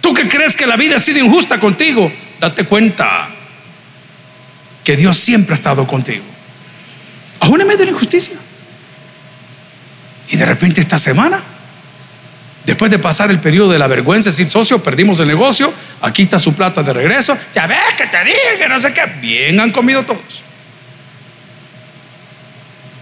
Tú 0.00 0.12
que 0.12 0.28
crees 0.28 0.56
que 0.56 0.66
la 0.66 0.76
vida 0.76 0.96
ha 0.96 0.98
sido 0.98 1.24
injusta 1.24 1.58
contigo, 1.58 2.12
date 2.38 2.64
cuenta 2.64 3.28
que 4.84 4.96
Dios 4.96 5.16
siempre 5.16 5.54
ha 5.54 5.56
estado 5.56 5.86
contigo. 5.86 6.24
Aún 7.40 7.60
en 7.60 7.66
medio 7.66 7.80
de 7.80 7.86
la 7.86 7.92
injusticia. 7.92 8.36
Y 10.28 10.36
de 10.36 10.44
repente 10.44 10.80
esta 10.80 10.98
semana, 10.98 11.40
después 12.66 12.90
de 12.90 12.98
pasar 12.98 13.30
el 13.30 13.38
periodo 13.38 13.72
de 13.72 13.78
la 13.78 13.86
vergüenza, 13.86 14.30
decir, 14.30 14.50
socio, 14.50 14.82
perdimos 14.82 15.20
el 15.20 15.28
negocio, 15.28 15.72
aquí 16.02 16.22
está 16.22 16.38
su 16.38 16.52
plata 16.52 16.82
de 16.82 16.92
regreso, 16.92 17.38
ya 17.54 17.66
ves 17.66 17.94
que 17.96 18.06
te 18.08 18.24
dije 18.24 18.58
que 18.58 18.68
no 18.68 18.78
sé 18.80 18.92
qué, 18.92 19.06
bien 19.20 19.58
han 19.60 19.70
comido 19.70 20.04
todos. 20.04 20.42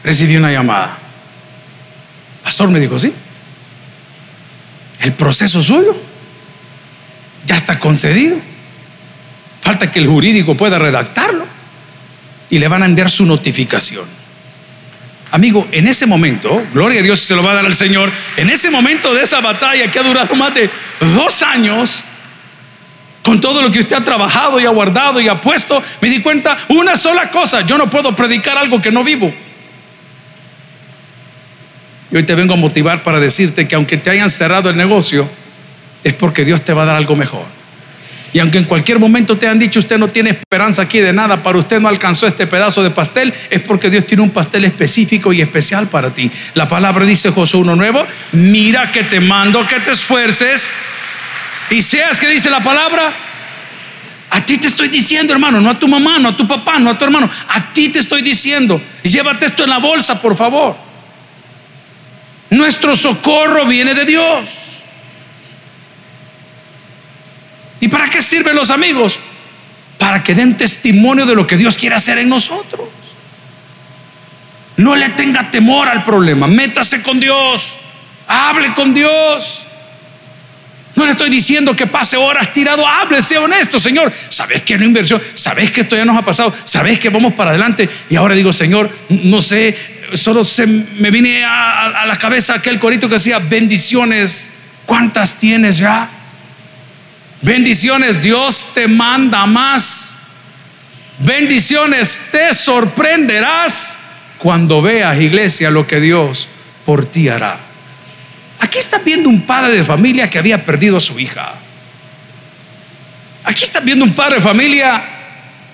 Recibí 0.05 0.37
una 0.37 0.53
llamada. 0.53 0.99
Pastor 2.45 2.69
me 2.69 2.79
dijo, 2.79 2.99
sí, 2.99 3.11
el 5.01 5.15
proceso 5.15 5.63
suyo 5.63 5.97
ya 7.47 7.57
está 7.57 7.79
concedido. 7.79 8.37
Falta 9.63 9.91
que 9.91 9.99
el 9.99 10.07
jurídico 10.07 10.55
pueda 10.57 10.79
redactarlo 10.79 11.47
y 12.51 12.59
le 12.59 12.69
van 12.69 12.83
a 12.83 12.87
enviar 12.87 13.11
su 13.11 13.25
notificación. 13.25 14.05
Amigo, 15.35 15.67
en 15.73 15.89
ese 15.89 16.07
momento, 16.07 16.65
gloria 16.73 17.01
a 17.01 17.03
Dios 17.03 17.19
se 17.19 17.35
lo 17.35 17.43
va 17.43 17.51
a 17.51 17.55
dar 17.55 17.67
al 17.67 17.75
Señor, 17.75 18.09
en 18.37 18.51
ese 18.51 18.71
momento 18.71 19.13
de 19.13 19.25
esa 19.25 19.41
batalla 19.41 19.91
que 19.91 19.99
ha 19.99 20.05
durado 20.05 20.33
más 20.37 20.55
de 20.55 20.71
dos 21.17 21.43
años, 21.43 22.05
con 23.21 23.41
todo 23.41 23.61
lo 23.61 23.69
que 23.69 23.81
usted 23.81 23.97
ha 23.97 24.05
trabajado 24.05 24.61
y 24.61 24.65
ha 24.65 24.69
guardado 24.69 25.21
y 25.21 25.27
ha 25.27 25.41
puesto, 25.41 25.83
me 26.01 26.09
di 26.09 26.23
cuenta 26.23 26.57
una 26.69 26.97
sola 26.97 27.33
cosa, 27.33 27.63
yo 27.63 27.77
no 27.77 27.91
puedo 27.91 28.15
predicar 28.15 28.57
algo 28.57 28.81
que 28.81 28.93
no 28.93 29.03
vivo. 29.03 29.35
Y 32.13 32.17
hoy 32.17 32.23
te 32.23 32.37
vengo 32.37 32.55
a 32.55 32.57
motivar 32.57 33.03
para 33.03 33.19
decirte 33.19 33.67
que 33.67 33.75
aunque 33.75 33.97
te 33.97 34.11
hayan 34.11 34.31
cerrado 34.31 34.71
el 34.71 34.77
negocio, 34.77 35.29
es 36.05 36.15
porque 36.15 36.45
Dios 36.45 36.65
te 36.65 36.73
va 36.73 36.85
a 36.85 36.87
dar 36.87 36.95
algo 36.95 37.17
mejor. 37.17 37.47
Y 38.35 38.41
aunque 38.41 38.59
en 38.59 38.65
cualquier 38.65 38.99
momento 38.99 39.39
te 39.39 39.47
han 39.47 39.61
dicho 39.61 39.79
usted 39.79 39.97
no 39.97 40.09
tiene 40.09 40.31
esperanza 40.31 40.83
aquí 40.83 40.99
de 40.99 41.13
nada, 41.13 41.41
para 41.45 41.57
usted 41.57 41.79
no 41.79 41.87
alcanzó 41.87 42.27
este 42.27 42.49
pedazo 42.49 42.83
de 42.83 42.91
pastel, 42.91 43.33
es 43.49 43.63
porque 43.63 43.91
Dios 43.91 44.07
tiene 44.07 44.25
un 44.25 44.31
pastel 44.31 44.65
específico 44.65 45.33
y 45.33 45.41
especial 45.41 45.87
para 45.87 46.13
ti. 46.13 46.29
La 46.55 46.67
palabra 46.67 47.07
dice 47.07 47.31
Josué 47.31 47.61
uno 47.61 47.77
nuevo, 47.77 48.05
mira 48.33 48.91
que 48.91 49.05
te 49.05 49.21
mando 49.21 49.65
que 49.69 49.79
te 49.79 49.93
esfuerces 49.93 50.69
y 51.71 51.81
seas 51.81 52.19
que 52.19 52.27
dice 52.27 52.51
la 52.51 52.61
palabra. 52.61 53.13
A 54.31 54.45
ti 54.45 54.59
te 54.59 54.67
estoy 54.67 54.89
diciendo, 54.89 55.33
hermano, 55.33 55.61
no 55.61 55.71
a 55.71 55.79
tu 55.79 55.87
mamá, 55.87 56.19
no 56.19 56.31
a 56.31 56.37
tu 56.37 56.49
papá, 56.49 56.81
no 56.81 56.91
a 56.91 56.99
tu 56.99 57.05
hermano, 57.05 57.31
a 57.51 57.73
ti 57.73 57.91
te 57.91 58.01
estoy 58.01 58.23
diciendo. 58.23 58.83
Llévate 59.05 59.47
esto 59.47 59.63
en 59.63 59.71
la 59.71 59.79
bolsa, 59.79 60.21
por 60.21 60.35
favor. 60.35 60.77
Nuestro 62.51 62.97
socorro 62.97 63.65
viene 63.65 63.95
de 63.95 64.05
Dios. 64.05 64.64
¿Y 67.85 67.89
para 67.89 68.09
qué 68.09 68.23
sirven 68.23 68.57
los 68.57 68.71
amigos? 68.71 69.21
Para 69.99 70.23
que 70.23 70.35
den 70.35 70.57
testimonio 70.57 71.27
de 71.27 71.35
lo 71.35 71.47
que 71.47 71.59
Dios 71.59 71.77
quiere 71.77 71.95
hacer 71.95 72.17
en 72.17 72.31
nosotros. 72.31 72.89
No 74.79 74.97
le 74.97 75.11
tenga 75.11 75.51
temor 75.51 75.87
al 75.91 76.03
problema, 76.03 76.47
métase 76.47 77.03
con 77.03 77.21
Dios, 77.21 77.77
hable 78.27 78.73
con 78.73 78.95
Dios. 78.95 79.65
No 80.95 81.05
le 81.05 81.11
estoy 81.11 81.29
diciendo 81.29 81.77
que 81.77 81.87
pase 81.87 82.17
horas 82.17 82.55
tirado, 82.55 82.89
hable, 82.89 83.21
sea 83.21 83.43
honesto, 83.43 83.79
Señor. 83.79 84.11
Sabes 84.31 84.63
que 84.63 84.79
no 84.79 84.87
inversión, 84.87 85.21
sabes 85.35 85.71
que 85.71 85.83
esto 85.83 85.95
ya 85.95 86.07
nos 86.07 86.17
ha 86.17 86.25
pasado, 86.25 86.55
sabes 86.65 86.99
que 86.99 87.11
vamos 87.11 87.35
para 87.35 87.51
adelante. 87.51 87.87
Y 88.09 88.17
ahora 88.17 88.35
digo, 88.35 88.51
Señor, 88.51 88.91
no 89.11 89.43
sé, 89.43 89.77
solo 90.15 90.43
se 90.43 90.67
me 90.67 91.11
viene 91.11 91.45
a, 91.45 91.89
a 91.89 92.07
la 92.07 92.17
cabeza 92.17 92.55
aquel 92.55 92.79
corito 92.79 93.11
que 93.11 93.17
decía, 93.17 93.41
bendiciones, 93.41 94.49
¿cuántas 94.87 95.39
tienes 95.39 95.77
ya? 95.77 96.09
Bendiciones, 97.45 98.23
Dios 98.23 98.69
te 98.73 98.89
manda 98.89 99.45
más. 99.45 100.17
Bendiciones, 101.19 102.19
te 102.33 102.55
sorprenderás 102.55 103.99
cuando 104.39 104.81
veas, 104.81 105.21
iglesia, 105.21 105.71
lo 105.71 105.87
que 105.87 106.01
Dios 106.01 106.49
por 106.87 107.05
ti 107.05 107.29
hará. 107.29 107.59
Aquí 108.61 108.79
está 108.79 108.97
viendo 108.97 109.29
un 109.29 109.43
padre 109.43 109.77
de 109.77 109.85
familia 109.85 110.31
que 110.31 110.39
había 110.39 110.65
perdido 110.65 110.97
a 110.97 111.01
su 111.01 111.21
hija. 111.21 111.53
Aquí 113.45 113.63
está 113.63 113.81
viendo 113.81 114.07
un 114.07 114.15
padre 114.15 114.37
de 114.37 114.41
familia 114.41 115.05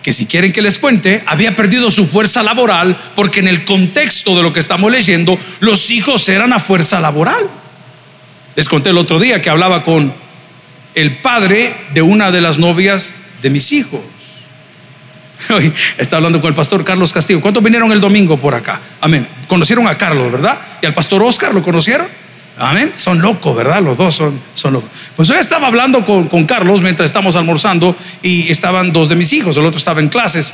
que 0.02 0.12
si 0.12 0.26
quieren 0.26 0.52
que 0.52 0.62
les 0.62 0.76
cuente, 0.76 1.22
había 1.24 1.54
perdido 1.54 1.92
su 1.92 2.04
fuerza 2.04 2.42
laboral 2.42 2.96
porque 3.14 3.38
en 3.38 3.46
el 3.46 3.64
contexto 3.64 4.36
de 4.36 4.42
lo 4.42 4.52
que 4.52 4.58
estamos 4.58 4.90
leyendo, 4.90 5.38
los 5.60 5.92
hijos 5.92 6.28
eran 6.28 6.52
a 6.52 6.58
fuerza 6.58 6.98
laboral. 6.98 7.48
Les 8.56 8.68
conté 8.68 8.90
el 8.90 8.98
otro 8.98 9.20
día 9.20 9.40
que 9.40 9.50
hablaba 9.50 9.84
con 9.84 10.12
el 10.94 11.18
padre 11.18 11.74
de 11.92 12.02
una 12.02 12.30
de 12.30 12.40
las 12.40 12.58
novias 12.58 13.14
de 13.42 13.50
mis 13.50 13.72
hijos. 13.72 14.00
Hoy 15.50 15.72
está 15.96 16.16
hablando 16.16 16.40
con 16.40 16.48
el 16.48 16.54
pastor 16.54 16.84
Carlos 16.84 17.12
Castillo. 17.12 17.40
¿Cuántos 17.40 17.62
vinieron 17.62 17.90
el 17.92 18.00
domingo 18.00 18.36
por 18.36 18.54
acá? 18.54 18.80
Amén. 19.00 19.26
Conocieron 19.46 19.86
a 19.86 19.96
Carlos, 19.96 20.30
¿verdad? 20.30 20.58
Y 20.82 20.86
al 20.86 20.94
pastor 20.94 21.22
Oscar, 21.22 21.54
¿lo 21.54 21.62
conocieron? 21.62 22.06
Amén. 22.58 22.92
Son 22.94 23.20
locos, 23.20 23.56
¿verdad? 23.56 23.82
Los 23.82 23.96
dos 23.96 24.14
son, 24.14 24.40
son 24.54 24.74
locos. 24.74 24.90
Pues 25.16 25.30
hoy 25.30 25.38
estaba 25.38 25.66
hablando 25.66 26.04
con, 26.04 26.28
con 26.28 26.44
Carlos 26.44 26.82
mientras 26.82 27.08
estábamos 27.08 27.36
almorzando 27.36 27.96
y 28.22 28.50
estaban 28.50 28.92
dos 28.92 29.08
de 29.08 29.16
mis 29.16 29.32
hijos, 29.32 29.56
el 29.56 29.64
otro 29.64 29.78
estaba 29.78 30.00
en 30.00 30.08
clases. 30.08 30.52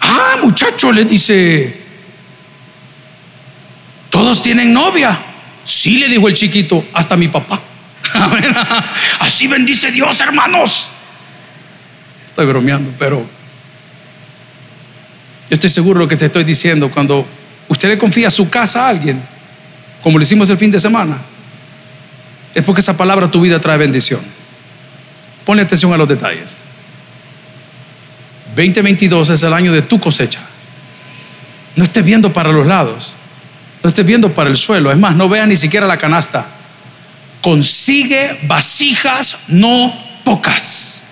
Ah, 0.00 0.36
muchacho, 0.40 0.92
le 0.92 1.04
dice, 1.04 1.80
todos 4.10 4.40
tienen 4.42 4.72
novia. 4.72 5.18
Sí, 5.64 5.98
le 5.98 6.08
dijo 6.08 6.28
el 6.28 6.34
chiquito, 6.34 6.84
hasta 6.94 7.16
mi 7.16 7.28
papá. 7.28 7.60
Así 9.20 9.46
bendice 9.46 9.90
Dios, 9.90 10.20
hermanos. 10.20 10.90
Estoy 12.24 12.46
bromeando, 12.46 12.92
pero 12.98 13.18
yo 13.18 15.54
estoy 15.54 15.70
seguro 15.70 15.98
de 15.98 16.04
lo 16.04 16.08
que 16.08 16.16
te 16.16 16.26
estoy 16.26 16.44
diciendo. 16.44 16.90
Cuando 16.90 17.26
usted 17.68 17.88
le 17.88 17.98
confía 17.98 18.30
su 18.30 18.48
casa 18.48 18.86
a 18.86 18.88
alguien, 18.88 19.20
como 20.02 20.18
lo 20.18 20.22
hicimos 20.22 20.48
el 20.50 20.58
fin 20.58 20.70
de 20.70 20.80
semana, 20.80 21.18
es 22.54 22.64
porque 22.64 22.80
esa 22.80 22.96
palabra 22.96 23.30
tu 23.30 23.40
vida 23.40 23.58
trae 23.58 23.78
bendición. 23.78 24.20
Pone 25.44 25.62
atención 25.62 25.92
a 25.92 25.96
los 25.96 26.08
detalles. 26.08 26.58
2022 28.54 29.30
es 29.30 29.42
el 29.42 29.52
año 29.52 29.72
de 29.72 29.82
tu 29.82 30.00
cosecha. 30.00 30.40
No 31.76 31.84
estés 31.84 32.04
viendo 32.04 32.32
para 32.32 32.52
los 32.52 32.66
lados. 32.66 33.14
No 33.82 33.88
estés 33.88 34.04
viendo 34.04 34.34
para 34.34 34.50
el 34.50 34.56
suelo. 34.56 34.90
Es 34.90 34.98
más, 34.98 35.14
no 35.14 35.28
veas 35.28 35.46
ni 35.46 35.56
siquiera 35.56 35.86
la 35.86 35.96
canasta 35.96 36.57
consigue 37.40 38.38
vasijas 38.42 39.38
no 39.48 39.94
pocas. 40.24 41.04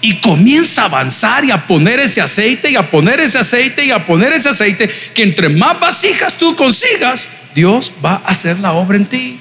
Y 0.00 0.20
comienza 0.20 0.82
a 0.82 0.84
avanzar 0.84 1.44
y 1.44 1.50
a 1.50 1.66
poner 1.66 1.98
ese 1.98 2.20
aceite 2.20 2.70
y 2.70 2.76
a 2.76 2.88
poner 2.88 3.18
ese 3.20 3.38
aceite 3.38 3.84
y 3.84 3.90
a 3.90 4.04
poner 4.06 4.32
ese 4.32 4.48
aceite, 4.48 4.88
que 5.12 5.22
entre 5.24 5.48
más 5.48 5.80
vasijas 5.80 6.36
tú 6.36 6.54
consigas, 6.54 7.28
Dios 7.54 7.92
va 8.04 8.22
a 8.24 8.30
hacer 8.30 8.60
la 8.60 8.72
obra 8.72 8.96
en 8.96 9.06
ti. 9.06 9.40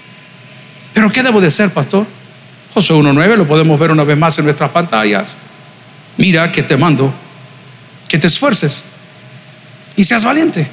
Pero 0.93 1.11
¿qué 1.11 1.21
debo 1.21 1.39
de 1.39 1.47
hacer, 1.47 1.69
pastor? 1.69 2.07
José 2.73 2.93
1.9, 2.93 3.35
lo 3.35 3.47
podemos 3.47 3.79
ver 3.79 3.91
una 3.91 4.03
vez 4.03 4.17
más 4.17 4.37
en 4.39 4.45
nuestras 4.45 4.71
pantallas. 4.71 5.37
Mira 6.17 6.51
que 6.51 6.63
te 6.63 6.75
mando 6.75 7.13
que 8.07 8.17
te 8.17 8.27
esfuerces 8.27 8.83
y 9.95 10.03
seas 10.03 10.23
valiente. 10.23 10.67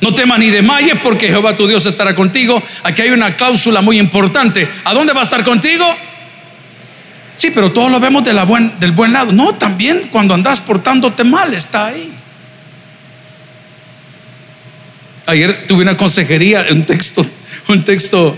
No 0.00 0.14
temas 0.14 0.38
ni 0.38 0.50
desmayes 0.50 0.96
porque 1.02 1.28
Jehová 1.28 1.56
tu 1.56 1.66
Dios 1.66 1.84
estará 1.86 2.14
contigo. 2.14 2.62
Aquí 2.84 3.02
hay 3.02 3.10
una 3.10 3.34
cláusula 3.34 3.82
muy 3.82 3.98
importante. 3.98 4.68
¿A 4.84 4.94
dónde 4.94 5.12
va 5.12 5.20
a 5.20 5.24
estar 5.24 5.42
contigo? 5.42 5.84
Sí, 7.36 7.50
pero 7.52 7.72
todos 7.72 7.90
lo 7.90 8.00
vemos 8.00 8.24
buen, 8.46 8.78
del 8.78 8.92
buen 8.92 9.12
lado. 9.12 9.32
No, 9.32 9.54
también 9.54 10.08
cuando 10.10 10.34
andas 10.34 10.60
portándote 10.60 11.24
mal 11.24 11.52
está 11.54 11.86
ahí. 11.86 12.10
Ayer 15.26 15.66
tuve 15.66 15.82
una 15.82 15.96
consejería, 15.96 16.66
un 16.70 16.84
texto, 16.84 17.24
un 17.68 17.84
texto 17.84 18.36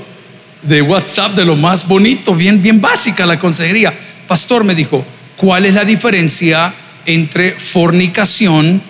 de 0.62 0.82
WhatsApp 0.82 1.34
de 1.34 1.44
lo 1.44 1.56
más 1.56 1.86
bonito, 1.86 2.34
bien, 2.34 2.60
bien 2.60 2.80
básica 2.80 3.24
la 3.26 3.38
consejería. 3.38 3.94
Pastor 4.26 4.64
me 4.64 4.74
dijo, 4.74 5.04
¿cuál 5.36 5.66
es 5.66 5.74
la 5.74 5.84
diferencia 5.84 6.74
entre 7.06 7.52
fornicación 7.52 8.82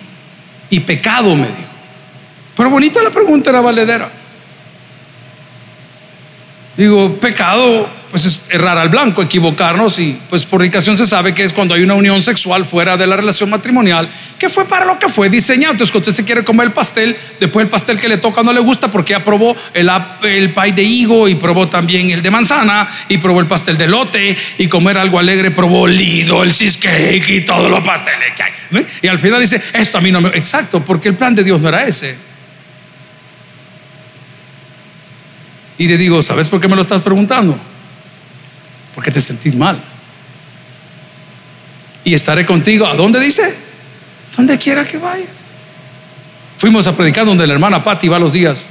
y 0.69 0.79
pecado? 0.81 1.35
Me 1.35 1.47
dijo. 1.47 1.70
Pero 2.55 2.69
bonita 2.69 3.01
la 3.01 3.09
pregunta 3.09 3.49
era 3.49 3.61
valedera. 3.61 4.09
Digo, 6.77 7.13
pecado 7.15 7.87
pues 8.11 8.25
es 8.25 8.43
errar 8.49 8.77
al 8.77 8.89
blanco, 8.89 9.21
equivocarnos 9.21 9.97
y 9.97 10.19
pues 10.29 10.45
fornicación 10.45 10.97
se 10.97 11.07
sabe 11.07 11.33
que 11.33 11.43
es 11.43 11.53
cuando 11.53 11.73
hay 11.73 11.81
una 11.81 11.93
unión 11.93 12.21
sexual 12.21 12.65
fuera 12.65 12.97
de 12.97 13.07
la 13.07 13.15
relación 13.15 13.49
matrimonial, 13.49 14.09
que 14.37 14.49
fue 14.49 14.67
para 14.67 14.85
lo 14.85 14.99
que 14.99 15.07
fue 15.07 15.29
diseñado. 15.29 15.71
Entonces, 15.71 15.93
cuando 15.93 16.09
usted 16.09 16.21
se 16.21 16.25
quiere 16.25 16.43
comer 16.43 16.67
el 16.67 16.73
pastel, 16.73 17.15
después 17.39 17.63
el 17.63 17.69
pastel 17.69 17.97
que 17.97 18.09
le 18.09 18.17
toca 18.17 18.43
no 18.43 18.51
le 18.51 18.59
gusta 18.59 18.91
porque 18.91 19.11
ya 19.11 19.23
probó 19.23 19.55
el, 19.73 19.89
el 20.23 20.53
de 20.53 20.83
higo 20.83 21.29
y 21.29 21.35
probó 21.35 21.69
también 21.69 22.09
el 22.09 22.21
de 22.21 22.29
manzana 22.29 22.87
y 23.07 23.17
probó 23.17 23.39
el 23.39 23.47
pastel 23.47 23.77
de 23.77 23.87
lote 23.87 24.37
y 24.57 24.67
comer 24.67 24.97
algo 24.97 25.17
alegre 25.17 25.51
probó 25.51 25.87
el 25.87 25.97
lido, 25.97 26.43
el 26.43 26.51
cheesecake 26.51 27.29
y 27.29 27.41
todos 27.41 27.71
los 27.71 27.79
pasteles 27.79 28.33
que 28.35 28.43
hay. 28.43 28.85
Y 29.01 29.07
al 29.07 29.19
final 29.19 29.39
dice, 29.39 29.61
esto 29.73 29.97
a 29.97 30.01
mí 30.01 30.11
no 30.11 30.19
me... 30.19 30.29
Exacto, 30.29 30.83
porque 30.83 31.07
el 31.07 31.15
plan 31.15 31.33
de 31.33 31.45
Dios 31.45 31.61
no 31.61 31.69
era 31.69 31.87
ese. 31.87 32.30
Y 35.81 35.87
le 35.87 35.97
digo, 35.97 36.21
¿sabes 36.21 36.47
por 36.47 36.61
qué 36.61 36.67
me 36.67 36.75
lo 36.75 36.81
estás 36.81 37.01
preguntando? 37.01 37.57
porque 38.93 39.11
te 39.11 39.21
sentís 39.21 39.55
mal. 39.55 39.79
Y 42.03 42.13
estaré 42.13 42.45
contigo. 42.45 42.85
¿A 42.85 42.95
dónde 42.95 43.19
dice? 43.19 43.53
Donde 44.35 44.57
quiera 44.57 44.85
que 44.85 44.97
vayas. 44.97 45.29
Fuimos 46.57 46.85
a 46.87 46.95
predicar 46.95 47.25
donde 47.25 47.47
la 47.47 47.53
hermana 47.53 47.83
Patti 47.83 48.07
va 48.07 48.19
los 48.19 48.33
días 48.33 48.69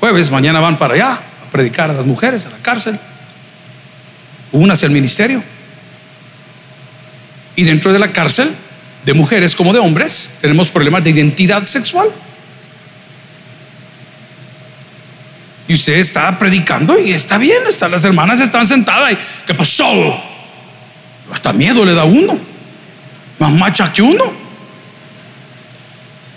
jueves, 0.00 0.30
mañana 0.30 0.60
van 0.60 0.76
para 0.76 0.94
allá 0.94 1.12
a 1.12 1.50
predicar 1.50 1.90
a 1.90 1.94
las 1.94 2.06
mujeres, 2.06 2.46
a 2.46 2.50
la 2.50 2.58
cárcel. 2.58 2.98
Una 4.52 4.74
hacia 4.74 4.86
el 4.86 4.92
ministerio. 4.92 5.42
Y 7.56 7.64
dentro 7.64 7.92
de 7.92 7.98
la 7.98 8.12
cárcel, 8.12 8.50
de 9.04 9.14
mujeres 9.14 9.54
como 9.54 9.72
de 9.72 9.78
hombres, 9.78 10.30
tenemos 10.40 10.68
problemas 10.68 11.04
de 11.04 11.10
identidad 11.10 11.62
sexual. 11.64 12.08
Y 15.66 15.74
usted 15.74 15.94
está 15.94 16.38
predicando 16.38 16.98
y 16.98 17.12
está 17.12 17.38
bien, 17.38 17.62
está, 17.68 17.88
las 17.88 18.04
hermanas 18.04 18.40
están 18.40 18.66
sentadas 18.66 19.12
y 19.12 19.18
¿qué 19.46 19.54
pasó? 19.54 20.22
Hasta 21.32 21.52
miedo 21.52 21.84
le 21.84 21.94
da 21.94 22.04
uno, 22.04 22.38
más 23.38 23.52
macha 23.52 23.92
que 23.92 24.02
uno. 24.02 24.44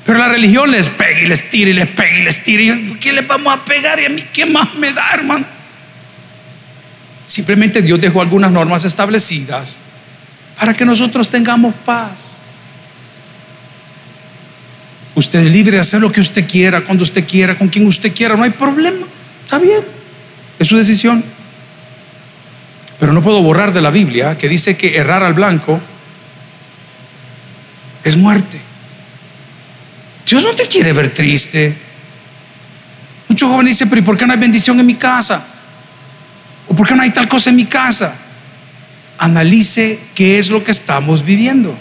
Pero 0.06 0.20
la 0.20 0.30
religión 0.30 0.72
les 0.72 0.88
pega 0.88 1.20
y 1.20 1.26
les 1.26 1.50
tira 1.50 1.70
y 1.70 1.74
les 1.74 1.88
pega 1.90 2.20
y 2.20 2.24
les 2.24 2.42
tira. 2.42 2.64
Y, 2.64 2.98
¿Qué 3.02 3.12
les 3.12 3.28
vamos 3.28 3.54
a 3.54 3.66
pegar? 3.66 4.00
¿Y 4.00 4.06
a 4.06 4.10
mí 4.10 4.24
qué 4.32 4.46
más 4.46 4.74
me 4.76 4.94
da, 4.94 5.12
hermano? 5.14 5.46
Simplemente 7.26 7.82
Dios 7.82 8.00
dejó 8.00 8.22
algunas 8.22 8.50
normas 8.50 8.86
establecidas 8.86 9.78
para 10.58 10.74
que 10.74 10.86
nosotros 10.86 11.30
tengamos 11.30 11.76
paz. 11.86 12.40
Usted 15.14 15.40
es 15.40 15.52
libre 15.52 15.74
de 15.74 15.82
hacer 15.82 16.00
lo 16.00 16.10
que 16.10 16.22
usted 16.22 16.48
quiera, 16.48 16.82
cuando 16.82 17.04
usted 17.04 17.28
quiera, 17.28 17.58
con 17.58 17.68
quien 17.68 17.86
usted 17.86 18.14
quiera, 18.14 18.38
no 18.38 18.44
hay 18.44 18.52
problema. 18.52 19.06
Está 19.48 19.60
bien, 19.60 19.82
es 20.60 20.68
su 20.68 20.76
decisión. 20.76 21.24
Pero 23.00 23.14
no 23.14 23.24
puedo 23.24 23.42
borrar 23.42 23.72
de 23.72 23.80
la 23.80 23.92
Biblia 23.92 24.38
que 24.38 24.50
dice 24.50 24.76
que 24.76 24.98
errar 24.98 25.24
al 25.24 25.34
blanco 25.34 25.80
es 28.04 28.18
muerte. 28.18 28.60
Dios 30.30 30.44
no 30.44 30.54
te 30.54 30.68
quiere 30.68 30.92
ver 30.92 31.14
triste. 31.14 31.74
Muchos 33.30 33.50
jóvenes 33.50 33.78
dicen, 33.78 33.88
pero 33.88 34.02
¿y 34.02 34.04
por 34.04 34.18
qué 34.18 34.28
no 34.28 34.34
hay 34.34 34.40
bendición 34.40 34.78
en 34.82 34.86
mi 34.86 34.96
casa? 34.96 35.48
¿O 36.68 36.76
por 36.76 36.86
qué 36.86 36.94
no 36.94 37.04
hay 37.04 37.12
tal 37.12 37.30
cosa 37.30 37.50
en 37.50 37.56
mi 37.56 37.68
casa? 37.68 38.14
Analice 39.18 39.98
qué 40.14 40.40
es 40.40 40.50
lo 40.50 40.62
que 40.62 40.72
estamos 40.72 41.24
viviendo. 41.24 41.74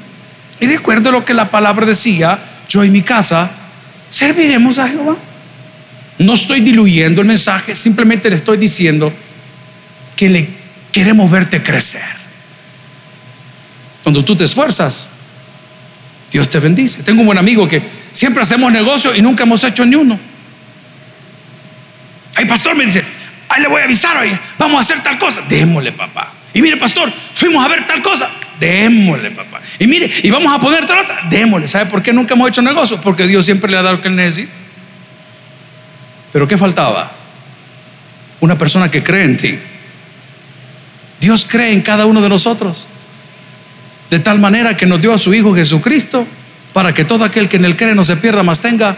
Y 0.60 0.68
recuerde 0.68 1.10
lo 1.10 1.24
que 1.24 1.34
la 1.34 1.50
palabra 1.50 1.84
decía, 1.84 2.38
yo 2.68 2.84
en 2.84 2.92
mi 2.92 3.02
casa 3.02 3.50
serviremos 4.08 4.78
a 4.78 4.86
Jehová. 4.86 5.16
No 6.18 6.34
estoy 6.34 6.60
diluyendo 6.60 7.20
el 7.20 7.26
mensaje, 7.26 7.76
simplemente 7.76 8.30
le 8.30 8.36
estoy 8.36 8.56
diciendo 8.56 9.12
que 10.14 10.28
le 10.28 10.48
queremos 10.92 11.30
verte 11.30 11.62
crecer. 11.62 12.16
Cuando 14.02 14.24
tú 14.24 14.34
te 14.34 14.44
esfuerzas, 14.44 15.10
Dios 16.30 16.48
te 16.48 16.58
bendice. 16.58 17.02
Tengo 17.02 17.20
un 17.20 17.26
buen 17.26 17.38
amigo 17.38 17.68
que 17.68 17.82
siempre 18.12 18.42
hacemos 18.42 18.72
negocio 18.72 19.14
y 19.14 19.20
nunca 19.20 19.44
hemos 19.44 19.62
hecho 19.64 19.84
ni 19.84 19.96
uno. 19.96 20.18
Ay, 22.34 22.46
pastor 22.46 22.74
me 22.74 22.84
dice, 22.84 23.02
ahí 23.48 23.62
le 23.62 23.68
voy 23.68 23.80
a 23.80 23.84
avisar 23.84 24.16
vamos 24.58 24.78
a 24.78 24.80
hacer 24.80 25.02
tal 25.02 25.18
cosa. 25.18 25.42
Démosle, 25.48 25.92
papá. 25.92 26.32
Y 26.54 26.62
mire, 26.62 26.76
pastor, 26.76 27.12
fuimos 27.34 27.64
a 27.64 27.68
ver 27.68 27.86
tal 27.86 28.00
cosa. 28.02 28.30
Démosle, 28.58 29.30
papá. 29.32 29.60
Y 29.78 29.86
mire, 29.86 30.10
y 30.22 30.30
vamos 30.30 30.54
a 30.54 30.58
poner 30.58 30.86
tal 30.86 30.98
otra. 31.00 31.20
Démosle. 31.28 31.68
¿Sabe 31.68 31.86
por 31.86 32.02
qué 32.02 32.12
nunca 32.12 32.34
hemos 32.34 32.48
hecho 32.48 32.62
negocio? 32.62 33.00
Porque 33.00 33.26
Dios 33.26 33.44
siempre 33.44 33.70
le 33.70 33.76
ha 33.76 33.82
dado 33.82 33.96
lo 33.96 34.02
que 34.02 34.08
él 34.08 34.16
necesita. 34.16 34.52
Pero 36.36 36.46
¿qué 36.46 36.58
faltaba? 36.58 37.10
Una 38.40 38.58
persona 38.58 38.90
que 38.90 39.02
cree 39.02 39.24
en 39.24 39.38
ti. 39.38 39.58
Dios 41.18 41.46
cree 41.48 41.72
en 41.72 41.80
cada 41.80 42.04
uno 42.04 42.20
de 42.20 42.28
nosotros. 42.28 42.86
De 44.10 44.18
tal 44.18 44.38
manera 44.38 44.76
que 44.76 44.84
nos 44.84 45.00
dio 45.00 45.14
a 45.14 45.18
su 45.18 45.32
Hijo 45.32 45.54
Jesucristo 45.54 46.26
para 46.74 46.92
que 46.92 47.06
todo 47.06 47.24
aquel 47.24 47.48
que 47.48 47.56
en 47.56 47.64
él 47.64 47.74
cree 47.74 47.94
no 47.94 48.04
se 48.04 48.18
pierda, 48.18 48.42
más 48.42 48.60
tenga 48.60 48.94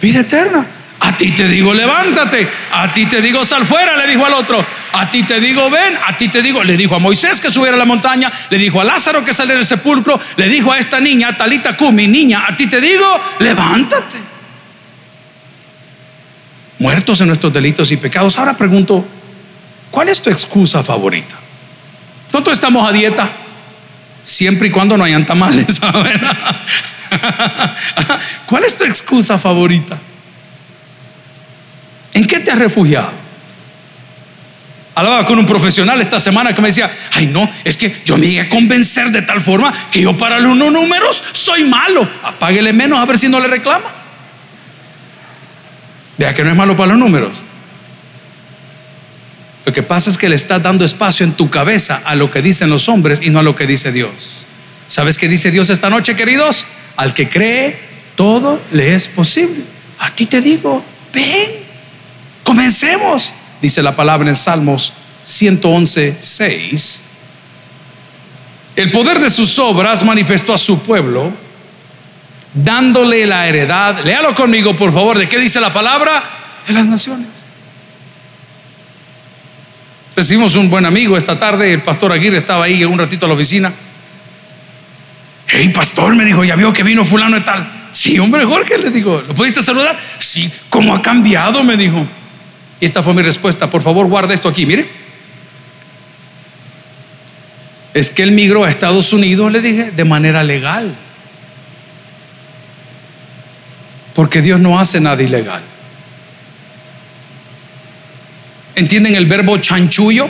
vida 0.00 0.20
eterna. 0.20 0.66
A 1.00 1.14
ti 1.18 1.32
te 1.32 1.46
digo, 1.48 1.74
levántate. 1.74 2.48
A 2.72 2.90
ti 2.90 3.04
te 3.04 3.20
digo, 3.20 3.44
sal 3.44 3.66
fuera, 3.66 3.94
le 3.98 4.06
dijo 4.06 4.24
al 4.24 4.32
otro. 4.32 4.64
A 4.94 5.10
ti 5.10 5.24
te 5.24 5.38
digo, 5.38 5.68
ven. 5.68 5.98
A 6.06 6.16
ti 6.16 6.28
te 6.30 6.40
digo, 6.40 6.64
le 6.64 6.78
dijo 6.78 6.96
a 6.96 6.98
Moisés 6.98 7.42
que 7.42 7.50
subiera 7.50 7.76
a 7.76 7.78
la 7.78 7.84
montaña. 7.84 8.32
Le 8.48 8.56
dijo 8.56 8.80
a 8.80 8.84
Lázaro 8.84 9.22
que 9.22 9.34
saliera 9.34 9.58
del 9.58 9.66
sepulcro. 9.66 10.18
Le 10.36 10.48
dijo 10.48 10.72
a 10.72 10.78
esta 10.78 10.98
niña, 10.98 11.36
Talita 11.36 11.76
Kumi, 11.76 12.06
niña, 12.06 12.46
a 12.48 12.56
ti 12.56 12.68
te 12.68 12.80
digo, 12.80 13.20
levántate 13.38 14.29
muertos 16.80 17.20
en 17.20 17.28
nuestros 17.28 17.52
delitos 17.52 17.92
y 17.92 17.96
pecados. 17.96 18.36
Ahora 18.38 18.56
pregunto, 18.56 19.06
¿cuál 19.92 20.08
es 20.08 20.20
tu 20.20 20.30
excusa 20.30 20.82
favorita? 20.82 21.36
Nosotros 22.32 22.56
estamos 22.56 22.88
a 22.88 22.92
dieta, 22.92 23.30
siempre 24.24 24.68
y 24.68 24.70
cuando 24.72 24.96
no 24.96 25.04
hayan 25.04 25.24
tamales. 25.24 25.80
¿Cuál 28.46 28.64
es 28.64 28.76
tu 28.76 28.84
excusa 28.84 29.38
favorita? 29.38 29.98
¿En 32.14 32.26
qué 32.26 32.40
te 32.40 32.50
has 32.50 32.58
refugiado? 32.58 33.12
Hablaba 34.94 35.24
con 35.24 35.38
un 35.38 35.46
profesional 35.46 36.00
esta 36.00 36.18
semana 36.18 36.54
que 36.54 36.62
me 36.62 36.68
decía, 36.68 36.90
ay 37.12 37.26
no, 37.26 37.48
es 37.64 37.76
que 37.76 37.94
yo 38.04 38.16
me 38.16 38.26
llegué 38.26 38.40
a 38.40 38.48
convencer 38.48 39.10
de 39.10 39.22
tal 39.22 39.40
forma 39.40 39.72
que 39.90 40.02
yo 40.02 40.16
para 40.16 40.40
los 40.40 40.56
números 40.56 41.22
soy 41.32 41.64
malo. 41.64 42.08
Apáguele 42.22 42.72
menos 42.72 42.98
a 42.98 43.04
ver 43.04 43.18
si 43.18 43.28
no 43.28 43.38
le 43.38 43.48
reclama. 43.48 43.99
Vea 46.20 46.34
que 46.34 46.44
no 46.44 46.50
es 46.50 46.56
malo 46.56 46.76
para 46.76 46.90
los 46.90 46.98
números. 46.98 47.42
Lo 49.64 49.72
que 49.72 49.82
pasa 49.82 50.10
es 50.10 50.18
que 50.18 50.28
le 50.28 50.36
estás 50.36 50.62
dando 50.62 50.84
espacio 50.84 51.24
en 51.24 51.32
tu 51.32 51.48
cabeza 51.48 52.02
a 52.04 52.14
lo 52.14 52.30
que 52.30 52.42
dicen 52.42 52.68
los 52.68 52.90
hombres 52.90 53.20
y 53.22 53.30
no 53.30 53.38
a 53.38 53.42
lo 53.42 53.56
que 53.56 53.66
dice 53.66 53.90
Dios. 53.90 54.44
¿Sabes 54.86 55.16
qué 55.16 55.28
dice 55.28 55.50
Dios 55.50 55.70
esta 55.70 55.88
noche, 55.88 56.16
queridos? 56.16 56.66
Al 56.98 57.14
que 57.14 57.30
cree, 57.30 57.78
todo 58.16 58.60
le 58.70 58.94
es 58.94 59.08
posible. 59.08 59.62
A 59.98 60.14
ti 60.14 60.26
te 60.26 60.42
digo, 60.42 60.84
ven, 61.14 61.52
comencemos, 62.44 63.32
dice 63.62 63.82
la 63.82 63.96
palabra 63.96 64.28
en 64.28 64.36
Salmos 64.36 64.92
111, 65.22 66.16
6. 66.20 67.02
El 68.76 68.92
poder 68.92 69.20
de 69.20 69.30
sus 69.30 69.58
obras 69.58 70.04
manifestó 70.04 70.52
a 70.52 70.58
su 70.58 70.80
pueblo 70.80 71.32
dándole 72.54 73.26
la 73.26 73.46
heredad. 73.46 74.04
Léalo 74.04 74.34
conmigo, 74.34 74.76
por 74.76 74.92
favor. 74.92 75.18
¿De 75.18 75.28
qué 75.28 75.38
dice 75.38 75.60
la 75.60 75.72
palabra? 75.72 76.22
De 76.66 76.72
las 76.72 76.86
naciones. 76.86 77.28
Recibimos 80.16 80.54
un 80.56 80.68
buen 80.68 80.84
amigo 80.84 81.16
esta 81.16 81.38
tarde, 81.38 81.72
el 81.72 81.82
pastor 81.82 82.12
Aguirre 82.12 82.38
estaba 82.38 82.64
ahí 82.64 82.84
un 82.84 82.98
ratito 82.98 83.26
a 83.26 83.28
la 83.28 83.34
oficina. 83.34 83.72
Hey, 85.46 85.70
pastor, 85.70 86.14
me 86.14 86.24
dijo, 86.24 86.44
ya 86.44 86.56
vio 86.56 86.72
que 86.72 86.82
vino 86.82 87.04
fulano 87.04 87.36
y 87.36 87.40
tal. 87.40 87.88
Sí, 87.92 88.18
hombre, 88.18 88.44
Jorge, 88.44 88.78
le 88.78 88.90
digo, 88.90 89.22
¿lo 89.26 89.34
pudiste 89.34 89.62
saludar? 89.62 89.98
Sí, 90.18 90.50
¿cómo 90.68 90.94
ha 90.94 91.02
cambiado? 91.02 91.64
Me 91.64 91.76
dijo. 91.76 92.06
Y 92.80 92.84
esta 92.84 93.02
fue 93.02 93.14
mi 93.14 93.22
respuesta. 93.22 93.70
Por 93.70 93.82
favor, 93.82 94.06
guarda 94.06 94.34
esto 94.34 94.48
aquí, 94.48 94.66
mire. 94.66 94.88
Es 97.94 98.10
que 98.10 98.22
él 98.22 98.32
migró 98.32 98.64
a 98.64 98.70
Estados 98.70 99.12
Unidos, 99.12 99.50
le 99.50 99.60
dije, 99.60 99.90
de 99.90 100.04
manera 100.04 100.44
legal. 100.44 100.94
Porque 104.20 104.42
Dios 104.42 104.60
no 104.60 104.78
hace 104.78 105.00
nada 105.00 105.22
ilegal. 105.22 105.62
¿Entienden 108.74 109.14
el 109.14 109.24
verbo 109.24 109.56
chanchullo? 109.56 110.28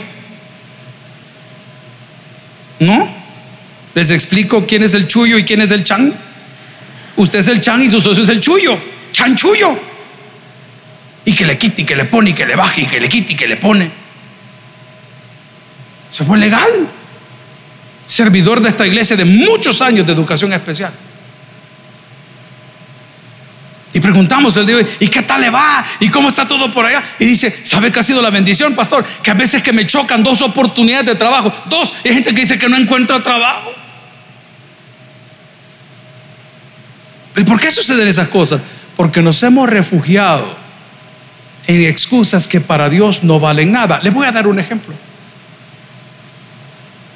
¿No? 2.79 3.13
¿Les 3.93 4.11
explico 4.11 4.65
quién 4.65 4.83
es 4.83 4.93
el 4.93 5.09
chullo 5.09 5.37
y 5.37 5.43
quién 5.43 5.59
es 5.59 5.71
el 5.71 5.83
chan? 5.83 6.13
Usted 7.17 7.39
es 7.39 7.49
el 7.49 7.59
chan 7.59 7.81
y 7.81 7.89
su 7.89 7.99
socio 7.99 8.23
es 8.23 8.29
el 8.29 8.39
chullo, 8.39 8.79
chanchullo. 9.11 9.77
Y 11.25 11.33
que 11.33 11.45
le 11.45 11.57
quite 11.57 11.81
y 11.81 11.85
que 11.85 11.97
le 11.97 12.05
pone 12.05 12.29
y 12.29 12.33
que 12.33 12.45
le 12.45 12.55
baje 12.55 12.83
y 12.83 12.85
que 12.85 12.97
le 12.97 13.09
quite 13.09 13.33
y 13.33 13.35
que 13.35 13.47
le 13.49 13.57
pone. 13.57 13.91
Eso 16.09 16.23
fue 16.23 16.37
legal. 16.37 16.87
Servidor 18.05 18.61
de 18.61 18.69
esta 18.69 18.87
iglesia 18.87 19.17
de 19.17 19.25
muchos 19.25 19.81
años 19.81 20.07
de 20.07 20.13
educación 20.13 20.53
especial. 20.53 20.93
Y 23.93 23.99
preguntamos 23.99 24.55
el 24.57 24.65
día 24.65 24.77
¿y 24.99 25.07
qué 25.07 25.21
tal 25.23 25.41
le 25.41 25.49
va? 25.49 25.83
¿Y 25.99 26.09
cómo 26.09 26.29
está 26.29 26.47
todo 26.47 26.71
por 26.71 26.85
allá? 26.85 27.03
Y 27.19 27.25
dice, 27.25 27.53
¿sabe 27.63 27.91
qué 27.91 27.99
ha 27.99 28.03
sido 28.03 28.21
la 28.21 28.29
bendición, 28.29 28.73
pastor? 28.73 29.05
Que 29.21 29.31
a 29.31 29.33
veces 29.33 29.61
que 29.61 29.73
me 29.73 29.85
chocan 29.85 30.23
dos 30.23 30.41
oportunidades 30.41 31.07
de 31.07 31.15
trabajo. 31.15 31.51
Dos, 31.69 31.93
hay 32.03 32.13
gente 32.13 32.33
que 32.33 32.41
dice 32.41 32.57
que 32.57 32.69
no 32.69 32.77
encuentra 32.77 33.21
trabajo. 33.21 33.73
¿Y 37.35 37.43
por 37.43 37.59
qué 37.59 37.71
suceden 37.71 38.07
esas 38.07 38.27
cosas? 38.29 38.61
Porque 38.95 39.21
nos 39.21 39.41
hemos 39.43 39.69
refugiado 39.69 40.55
en 41.67 41.81
excusas 41.81 42.47
que 42.47 42.61
para 42.61 42.89
Dios 42.89 43.23
no 43.23 43.39
valen 43.39 43.71
nada. 43.71 43.99
Le 44.03 44.09
voy 44.09 44.27
a 44.27 44.31
dar 44.31 44.47
un 44.47 44.59
ejemplo. 44.59 44.93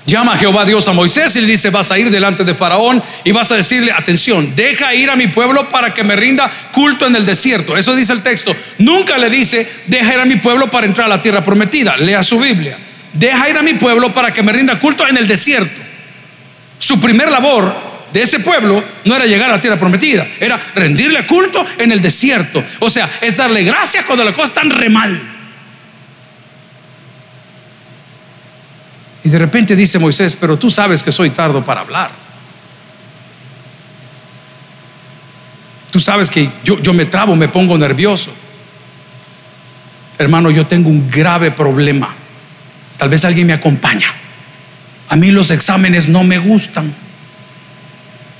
Llama 0.05 0.33
a 0.33 0.37
Jehová 0.37 0.65
Dios 0.65 0.87
a 0.87 0.93
Moisés 0.93 1.35
y 1.35 1.41
le 1.41 1.47
dice, 1.47 1.71
vas 1.71 1.91
a 1.91 1.97
ir 1.97 2.11
delante 2.11 2.43
de 2.43 2.53
Faraón 2.53 3.01
y 3.23 3.31
vas 3.31 3.51
a 3.51 3.55
decirle, 3.55 3.91
atención, 3.91 4.55
deja 4.55 4.93
ir 4.93 5.09
a 5.09 5.15
mi 5.15 5.27
pueblo 5.27 5.67
para 5.67 5.95
que 5.95 6.03
me 6.03 6.15
rinda 6.15 6.51
culto 6.71 7.07
en 7.07 7.15
el 7.15 7.25
desierto. 7.25 7.75
Eso 7.75 7.95
dice 7.95 8.13
el 8.13 8.21
texto. 8.21 8.55
Nunca 8.77 9.17
le 9.17 9.31
dice, 9.31 9.67
deja 9.87 10.13
ir 10.13 10.19
a 10.19 10.25
mi 10.25 10.35
pueblo 10.35 10.69
para 10.69 10.85
entrar 10.85 11.07
a 11.07 11.09
la 11.09 11.21
tierra 11.23 11.43
prometida. 11.43 11.97
Lea 11.97 12.21
su 12.21 12.39
Biblia. 12.39 12.77
Deja 13.13 13.49
ir 13.49 13.57
a 13.57 13.63
mi 13.63 13.73
pueblo 13.73 14.13
para 14.13 14.31
que 14.31 14.43
me 14.43 14.53
rinda 14.53 14.77
culto 14.77 15.07
en 15.07 15.17
el 15.17 15.27
desierto. 15.27 15.81
Su 16.77 16.99
primer 16.99 17.31
labor 17.31 17.73
de 18.13 18.21
ese 18.21 18.39
pueblo 18.39 18.83
no 19.05 19.15
era 19.15 19.25
llegar 19.25 19.49
a 19.49 19.53
la 19.53 19.61
tierra 19.61 19.79
prometida, 19.79 20.27
era 20.39 20.59
rendirle 20.75 21.25
culto 21.25 21.65
en 21.79 21.91
el 21.91 22.01
desierto. 22.01 22.63
O 22.79 22.89
sea, 22.89 23.09
es 23.21 23.35
darle 23.35 23.63
gracias 23.63 24.05
cuando 24.05 24.23
las 24.23 24.35
cosas 24.35 24.51
están 24.51 24.69
re 24.69 24.87
mal. 24.87 25.34
Y 29.25 29.29
de 29.29 29.39
repente 29.39 29.75
dice 29.75 29.97
Moisés, 29.97 30.37
pero 30.39 30.57
tú 30.57 30.69
sabes 30.69 31.01
que 31.01 31.11
soy 31.11 31.31
tardo 31.31 31.65
para 31.65 31.81
hablar. 31.81 32.11
Tú 35.91 35.99
sabes 35.99 36.29
que 36.29 36.47
yo, 36.63 36.79
yo 36.79 36.93
me 36.93 37.05
trabo, 37.05 37.35
me 37.35 37.47
pongo 37.47 37.75
nervioso. 37.75 38.31
Hermano, 40.19 40.51
yo 40.51 40.67
tengo 40.67 40.91
un 40.91 41.09
grave 41.09 41.49
problema. 41.49 42.13
Tal 42.97 43.09
vez 43.09 43.25
alguien 43.25 43.47
me 43.47 43.53
acompaña. 43.53 44.13
A 45.09 45.15
mí 45.15 45.31
los 45.31 45.49
exámenes 45.49 46.07
no 46.07 46.23
me 46.23 46.37
gustan. 46.37 46.93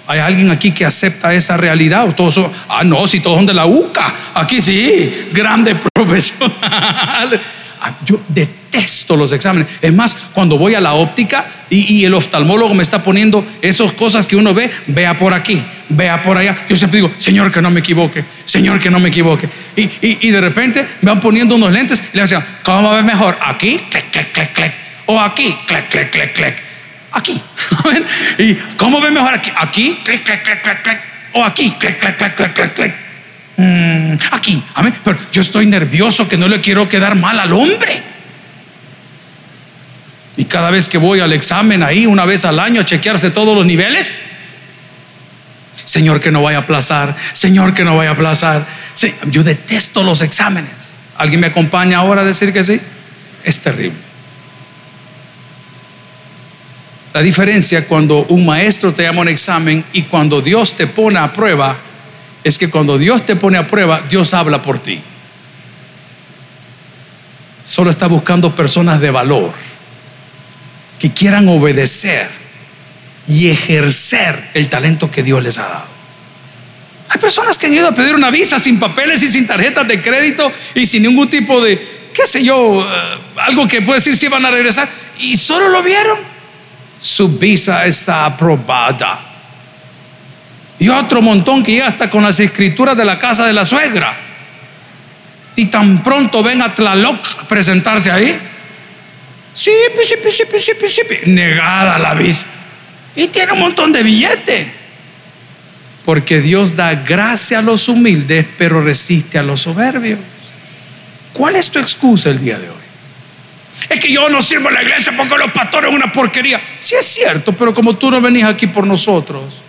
¿Hay 0.06 0.20
alguien 0.20 0.52
aquí 0.52 0.72
que 0.72 0.86
acepta 0.86 1.34
esa 1.34 1.58
realidad? 1.58 2.08
¿O 2.08 2.14
todos 2.14 2.36
son, 2.36 2.52
ah, 2.70 2.84
no, 2.84 3.08
si 3.08 3.22
todos 3.22 3.38
son 3.38 3.48
de 3.48 3.56
la 3.56 3.66
UCA. 3.66 4.14
Aquí 4.36 4.62
sí, 4.62 5.30
grande 5.34 5.76
profesional. 5.94 7.42
Ah, 7.82 7.94
yo 8.06 8.22
detesto 8.28 9.16
los 9.16 9.32
exámenes. 9.32 9.68
Es 9.82 9.94
más, 9.94 10.16
cuando 10.34 10.58
voy 10.58 10.76
a 10.76 10.82
la 10.82 10.94
óptica 10.94 11.46
y, 11.70 12.06
el 12.06 12.14
oftalmólogo 12.14 12.74
me 12.74 12.84
está 12.84 13.04
poniendo 13.04 13.46
esas 13.62 13.94
cosas 13.94 14.28
que 14.28 14.36
uno 14.36 14.54
ve, 14.54 14.72
vea 14.88 15.18
por 15.18 15.34
aquí, 15.34 15.62
vea 15.90 16.22
por 16.22 16.38
allá. 16.38 16.56
Yo 16.70 16.76
siempre 16.76 17.00
digo, 17.00 17.12
Señor, 17.18 17.52
que 17.52 17.62
no 17.62 17.72
me 17.72 17.80
equivoque, 17.80 18.24
Señor, 18.46 18.80
que 18.80 18.90
no 18.90 19.00
me 19.00 19.10
equivoque. 19.10 19.50
Y, 19.76 20.30
de 20.30 20.42
repente 20.42 20.86
me 21.02 21.12
van 21.12 21.20
poniendo 21.20 21.56
unos 21.56 21.72
lentes 21.72 22.04
y 22.14 22.18
le 22.18 22.24
dicen, 22.24 22.44
¿cómo 22.64 22.94
ve 22.94 23.04
mejor? 23.04 23.38
Aquí, 23.42 23.80
clic, 23.90 24.12
clic, 24.12 24.32
clic, 24.32 24.54
clic. 24.54 24.74
O 25.08 25.20
aquí, 25.20 25.56
clic, 25.68 25.90
clic, 25.90 26.10
clic, 26.12 26.34
clic. 26.34 26.64
Aquí. 27.12 27.42
¿Y 28.40 28.56
cómo 28.78 29.00
ve 29.00 29.12
mejor 29.12 29.34
aquí? 29.34 29.52
Aquí, 29.56 30.00
clic, 30.04 30.24
clic, 30.24 30.44
clic, 30.44 30.62
clic, 30.62 30.82
clic. 30.82 31.00
O 31.34 31.44
aquí, 31.44 31.72
clic, 31.80 32.00
clic, 32.00 32.18
clic, 32.18 32.36
clic, 32.36 32.54
clic, 32.54 32.74
clic. 32.74 33.05
Mm, 33.58 34.16
aquí, 34.32 34.62
amén. 34.74 34.94
Pero 35.04 35.18
yo 35.32 35.42
estoy 35.42 35.66
nervioso 35.66 36.28
que 36.28 36.38
no 36.38 36.48
le 36.48 36.62
quiero 36.62 36.90
quedar 36.90 37.16
mal 37.16 37.40
al 37.40 37.54
hombre. 37.54 38.04
Y 40.38 40.46
cada 40.46 40.70
vez 40.70 40.90
que 40.90 40.98
voy 40.98 41.22
al 41.22 41.32
examen 41.32 41.82
ahí, 41.82 42.06
una 42.06 42.26
vez 42.26 42.44
al 42.44 42.60
año, 42.60 42.82
a 42.82 42.86
chequearse 42.86 43.32
todos 43.32 43.56
los 43.56 43.66
niveles, 43.66 44.20
Señor, 45.86 46.20
que 46.20 46.32
no 46.32 46.42
vaya 46.42 46.58
a 46.58 46.62
aplazar, 46.62 47.16
Señor, 47.34 47.74
que 47.74 47.86
no 47.86 47.96
vaya 47.96 48.10
a 48.10 48.14
aplazar. 48.14 48.66
yo 49.28 49.44
detesto 49.44 50.04
los 50.04 50.22
exámenes. 50.22 50.96
¿Alguien 51.18 51.40
me 51.40 51.48
acompaña 51.48 52.00
ahora 52.00 52.22
a 52.22 52.26
decir 52.26 52.52
que 52.52 52.64
sí? 52.64 52.80
Es 53.44 53.62
terrible. 53.62 53.98
La 57.14 57.22
diferencia 57.22 57.88
cuando 57.88 58.26
un 58.26 58.46
maestro 58.46 58.94
te 58.94 59.04
llama 59.04 59.22
un 59.22 59.30
examen 59.30 59.86
y 59.94 60.04
cuando 60.04 60.42
Dios 60.42 60.76
te 60.76 60.86
pone 60.88 61.18
a 61.18 61.32
prueba 61.32 61.78
es 62.46 62.60
que 62.60 62.70
cuando 62.70 63.00
Dios 63.00 63.26
te 63.26 63.36
pone 63.36 63.58
a 63.58 63.66
prueba, 63.66 64.04
Dios 64.08 64.36
habla 64.36 64.62
por 64.62 64.78
ti. 64.78 65.02
Solo 67.64 67.90
está 67.90 68.06
buscando 68.06 68.56
personas 68.56 69.02
de 69.02 69.10
valor 69.10 69.52
que 71.00 71.12
quieran 71.12 71.48
obedecer 71.48 72.30
y 73.28 73.50
ejercer 73.50 74.52
el 74.54 74.70
talento 74.70 75.10
que 75.10 75.24
Dios 75.24 75.42
les 75.42 75.58
ha 75.58 75.64
dado. 75.64 75.86
Hay 77.10 77.20
personas 77.20 77.58
que 77.58 77.66
han 77.66 77.74
ido 77.74 77.88
a 77.88 77.96
pedir 77.96 78.14
una 78.14 78.30
visa 78.30 78.60
sin 78.60 78.80
papeles 78.80 79.24
y 79.24 79.28
sin 79.28 79.48
tarjetas 79.48 79.88
de 79.88 80.00
crédito 80.00 80.52
y 80.76 80.86
sin 80.86 81.02
ningún 81.02 81.28
tipo 81.28 81.60
de, 81.60 82.12
qué 82.14 82.28
sé 82.28 82.44
yo, 82.44 82.88
eh, 82.88 83.18
algo 83.38 83.68
que 83.68 83.82
puede 83.82 83.98
decir 83.98 84.16
si 84.16 84.28
van 84.28 84.46
a 84.46 84.52
regresar 84.52 84.88
y 85.18 85.36
solo 85.36 85.70
lo 85.70 85.82
vieron. 85.82 86.20
Su 87.02 87.28
visa 87.28 87.88
está 87.88 88.28
aprobada. 88.28 89.25
Y 90.80 90.90
otro 90.90 91.22
montón 91.22 91.64
que 91.64 91.76
ya 91.76 91.88
hasta 91.88 92.10
con 92.10 92.24
las 92.24 92.40
escrituras 92.40 92.98
de 92.98 93.06
la 93.06 93.18
casa 93.18 93.46
de 93.46 93.54
la 93.54 93.66
suegra. 93.66 94.16
Y 95.56 95.68
tan 95.68 96.04
pronto 96.04 96.44
ven 96.44 96.62
a 96.62 96.74
Tlaloc 96.74 97.46
presentarse 97.46 98.12
ahí. 98.12 98.38
Sí, 99.54 99.72
sí, 100.04 100.16
sí, 100.32 100.44
sí, 100.60 100.88
sí, 100.88 101.02
negada 101.32 101.98
la 101.98 102.14
visa. 102.14 102.46
Y 103.16 103.28
tiene 103.28 103.54
un 103.54 103.60
montón 103.60 103.94
de 103.94 104.04
billetes. 104.04 104.68
Porque 106.04 106.42
Dios 106.42 106.76
da 106.76 106.94
gracia 106.94 107.60
a 107.60 107.62
los 107.62 107.88
humildes, 107.88 108.46
pero 108.58 108.82
resiste 108.82 109.40
a 109.40 109.44
los 109.44 109.62
soberbios. 109.62 110.20
¿Cuál 111.32 111.56
es 111.56 111.72
tu 111.72 111.80
excusa 111.80 112.30
el 112.30 112.40
día 112.40 112.60
de 112.60 112.70
hoy? 112.70 112.76
Es 113.90 114.00
que 114.00 114.12
yo 114.12 114.30
no 114.30 114.42
sirvo 114.42 114.70
en 114.70 114.76
la 114.76 114.84
iglesia 114.84 115.14
porque 115.16 115.38
los 115.38 115.52
pastores 115.52 115.90
son 115.90 115.96
una 115.96 116.12
porquería. 116.12 116.62
Sí 116.80 116.96
es 116.96 117.06
cierto, 117.06 117.54
pero 117.54 117.74
como 117.74 117.96
tú 117.96 118.12
no 118.12 118.22
venís 118.22 118.44
aquí 118.44 118.68
por 118.68 118.86
nosotros, 118.86 119.62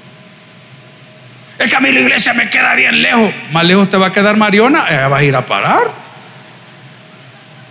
es 1.59 1.71
que 1.71 1.77
a 1.77 1.81
mí 1.81 1.91
la 1.91 2.01
iglesia 2.01 2.35
me 2.35 2.51
queda 2.51 2.75
bien 2.75 3.01
lejos. 3.01 3.33
Más 3.53 3.65
lejos 3.65 3.89
te 3.89 3.97
va 3.97 4.09
a 4.09 4.13
quedar 4.13 4.37
Mariona, 4.37 4.87
eh, 4.91 5.09
vas 5.09 5.21
a 5.21 5.25
ir 5.25 5.35
a 5.35 5.45
parar. 5.45 5.91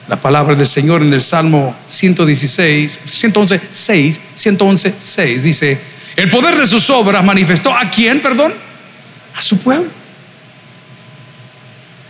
La 0.07 0.15
palabra 0.15 0.55
del 0.55 0.67
Señor 0.67 1.01
en 1.01 1.13
el 1.13 1.21
Salmo 1.21 1.75
116, 1.87 3.01
111, 3.05 3.61
6, 3.69 4.21
111, 4.35 4.95
6 4.97 5.43
dice, 5.43 5.79
el 6.15 6.29
poder 6.29 6.57
de 6.57 6.65
sus 6.65 6.89
obras 6.89 7.23
manifestó 7.23 7.75
a 7.75 7.89
quién, 7.89 8.21
perdón? 8.21 8.53
A 9.35 9.41
su 9.41 9.59
pueblo. 9.59 9.89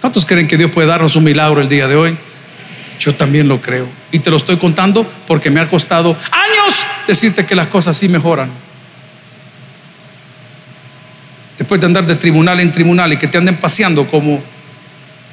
¿Cuántos 0.01 0.25
creen 0.25 0.47
que 0.47 0.57
Dios 0.57 0.71
puede 0.71 0.87
darnos 0.87 1.15
un 1.15 1.23
milagro 1.23 1.61
el 1.61 1.69
día 1.69 1.87
de 1.87 1.95
hoy? 1.95 2.17
Yo 2.99 3.15
también 3.15 3.47
lo 3.47 3.61
creo. 3.61 3.87
Y 4.11 4.19
te 4.19 4.29
lo 4.29 4.37
estoy 4.37 4.57
contando 4.57 5.09
porque 5.27 5.49
me 5.49 5.59
ha 5.59 5.67
costado 5.67 6.15
años 6.31 6.85
decirte 7.07 7.45
que 7.45 7.55
las 7.55 7.67
cosas 7.67 7.97
sí 7.97 8.07
mejoran 8.07 8.64
después 11.57 11.79
de 11.79 11.87
andar 11.87 12.05
de 12.05 12.15
tribunal 12.15 12.59
en 12.59 12.71
tribunal 12.71 13.13
y 13.13 13.17
que 13.17 13.27
te 13.27 13.37
anden 13.37 13.57
paseando 13.57 14.07
como 14.07 14.43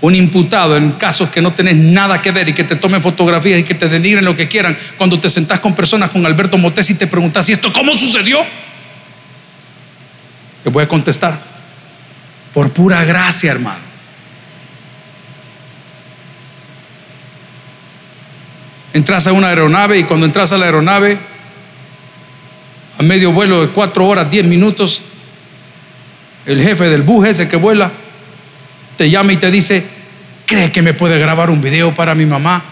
un 0.02 0.14
imputado 0.16 0.76
en 0.76 0.92
casos 0.92 1.30
que 1.30 1.40
no 1.40 1.52
tenés 1.52 1.76
nada 1.76 2.20
que 2.20 2.32
ver 2.32 2.48
y 2.48 2.54
que 2.54 2.64
te 2.64 2.74
tomen 2.74 3.00
fotografías 3.00 3.61
y 3.61 3.62
que 3.62 3.74
te 3.74 3.88
denigren 3.88 4.24
lo 4.24 4.35
que 4.35 4.48
quieran, 4.48 4.76
cuando 4.98 5.18
te 5.20 5.30
sentás 5.30 5.61
con 5.61 5.74
personas 5.74 6.11
con 6.11 6.26
Alberto 6.26 6.58
Motés 6.58 6.90
y 6.90 6.94
te 6.94 7.06
preguntas, 7.06 7.48
¿y 7.48 7.52
esto 7.52 7.72
cómo 7.72 7.94
sucedió? 7.94 8.44
Te 10.64 10.70
voy 10.70 10.82
a 10.82 10.88
contestar, 10.88 11.38
por 12.52 12.72
pura 12.72 13.04
gracia, 13.04 13.52
hermano. 13.52 13.92
Entras 18.92 19.26
a 19.28 19.32
una 19.32 19.48
aeronave 19.48 20.00
y 20.00 20.04
cuando 20.04 20.26
entras 20.26 20.52
a 20.52 20.58
la 20.58 20.66
aeronave, 20.66 21.16
a 22.98 23.02
medio 23.04 23.32
vuelo 23.32 23.61
de 23.64 23.68
cuatro 23.68 24.06
horas, 24.06 24.30
diez 24.30 24.44
minutos, 24.44 25.02
el 26.46 26.62
jefe 26.62 26.85
del 26.85 27.02
bus 27.02 27.28
ese 27.28 27.48
que 27.48 27.57
vuela, 27.57 27.90
te 28.96 29.11
llama 29.11 29.33
y 29.33 29.37
te 29.37 29.50
dice, 29.50 29.85
¿cree 30.46 30.72
que 30.72 30.83
me 30.83 30.94
puede 30.94 31.18
grabar 31.18 31.50
un 31.50 31.61
video 31.61 31.94
para 31.94 32.14
mi 32.14 32.26
mamá? 32.26 32.62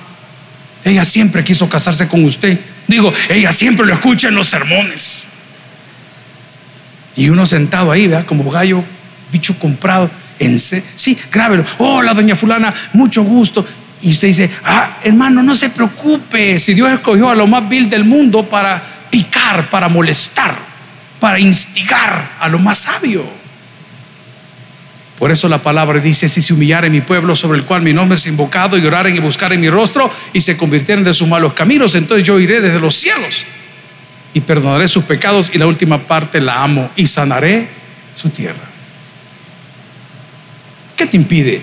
Ella 0.84 1.04
siempre 1.04 1.44
quiso 1.44 1.68
casarse 1.68 2.08
con 2.08 2.24
usted. 2.24 2.58
Digo, 2.86 3.12
ella 3.28 3.52
siempre 3.52 3.86
lo 3.86 3.94
escucha 3.94 4.28
en 4.28 4.34
los 4.34 4.48
sermones. 4.48 5.28
Y 7.16 7.28
uno 7.28 7.44
sentado 7.46 7.92
ahí, 7.92 8.06
vea, 8.06 8.24
como 8.24 8.48
gallo, 8.50 8.82
bicho 9.30 9.58
comprado. 9.58 10.10
En 10.38 10.58
sí, 10.58 11.18
grábelo. 11.30 11.64
Hola, 11.78 12.14
doña 12.14 12.34
fulana, 12.34 12.72
mucho 12.94 13.22
gusto. 13.22 13.66
Y 14.02 14.10
usted 14.12 14.28
dice, 14.28 14.50
ah, 14.64 14.98
hermano, 15.02 15.42
no 15.42 15.54
se 15.54 15.68
preocupe. 15.68 16.58
Si 16.58 16.72
Dios 16.72 16.90
escogió 16.90 17.28
a 17.28 17.34
lo 17.34 17.46
más 17.46 17.68
vil 17.68 17.90
del 17.90 18.04
mundo 18.04 18.48
para 18.48 18.82
picar, 19.10 19.68
para 19.68 19.88
molestar, 19.88 20.56
para 21.18 21.38
instigar 21.38 22.36
a 22.40 22.48
lo 22.48 22.58
más 22.58 22.78
sabio. 22.78 23.39
Por 25.20 25.30
eso 25.30 25.50
la 25.50 25.58
palabra 25.58 26.00
dice, 26.00 26.30
si 26.30 26.40
se 26.40 26.54
humillare 26.54 26.88
mi 26.88 27.02
pueblo 27.02 27.36
sobre 27.36 27.58
el 27.58 27.66
cual 27.66 27.82
mi 27.82 27.92
nombre 27.92 28.16
es 28.16 28.26
invocado 28.26 28.78
y 28.78 28.86
oraren 28.86 29.14
y 29.14 29.18
buscaren 29.18 29.60
mi 29.60 29.68
rostro 29.68 30.10
y 30.32 30.40
se 30.40 30.56
convirtieren 30.56 31.04
de 31.04 31.12
sus 31.12 31.28
malos 31.28 31.52
caminos, 31.52 31.94
entonces 31.94 32.26
yo 32.26 32.40
iré 32.40 32.62
desde 32.62 32.80
los 32.80 32.94
cielos 32.94 33.44
y 34.32 34.40
perdonaré 34.40 34.88
sus 34.88 35.04
pecados 35.04 35.50
y 35.52 35.58
la 35.58 35.66
última 35.66 35.98
parte 35.98 36.40
la 36.40 36.62
amo 36.62 36.90
y 36.96 37.06
sanaré 37.06 37.68
su 38.14 38.30
tierra. 38.30 38.64
¿Qué 40.96 41.06
te 41.06 41.18
impide? 41.18 41.60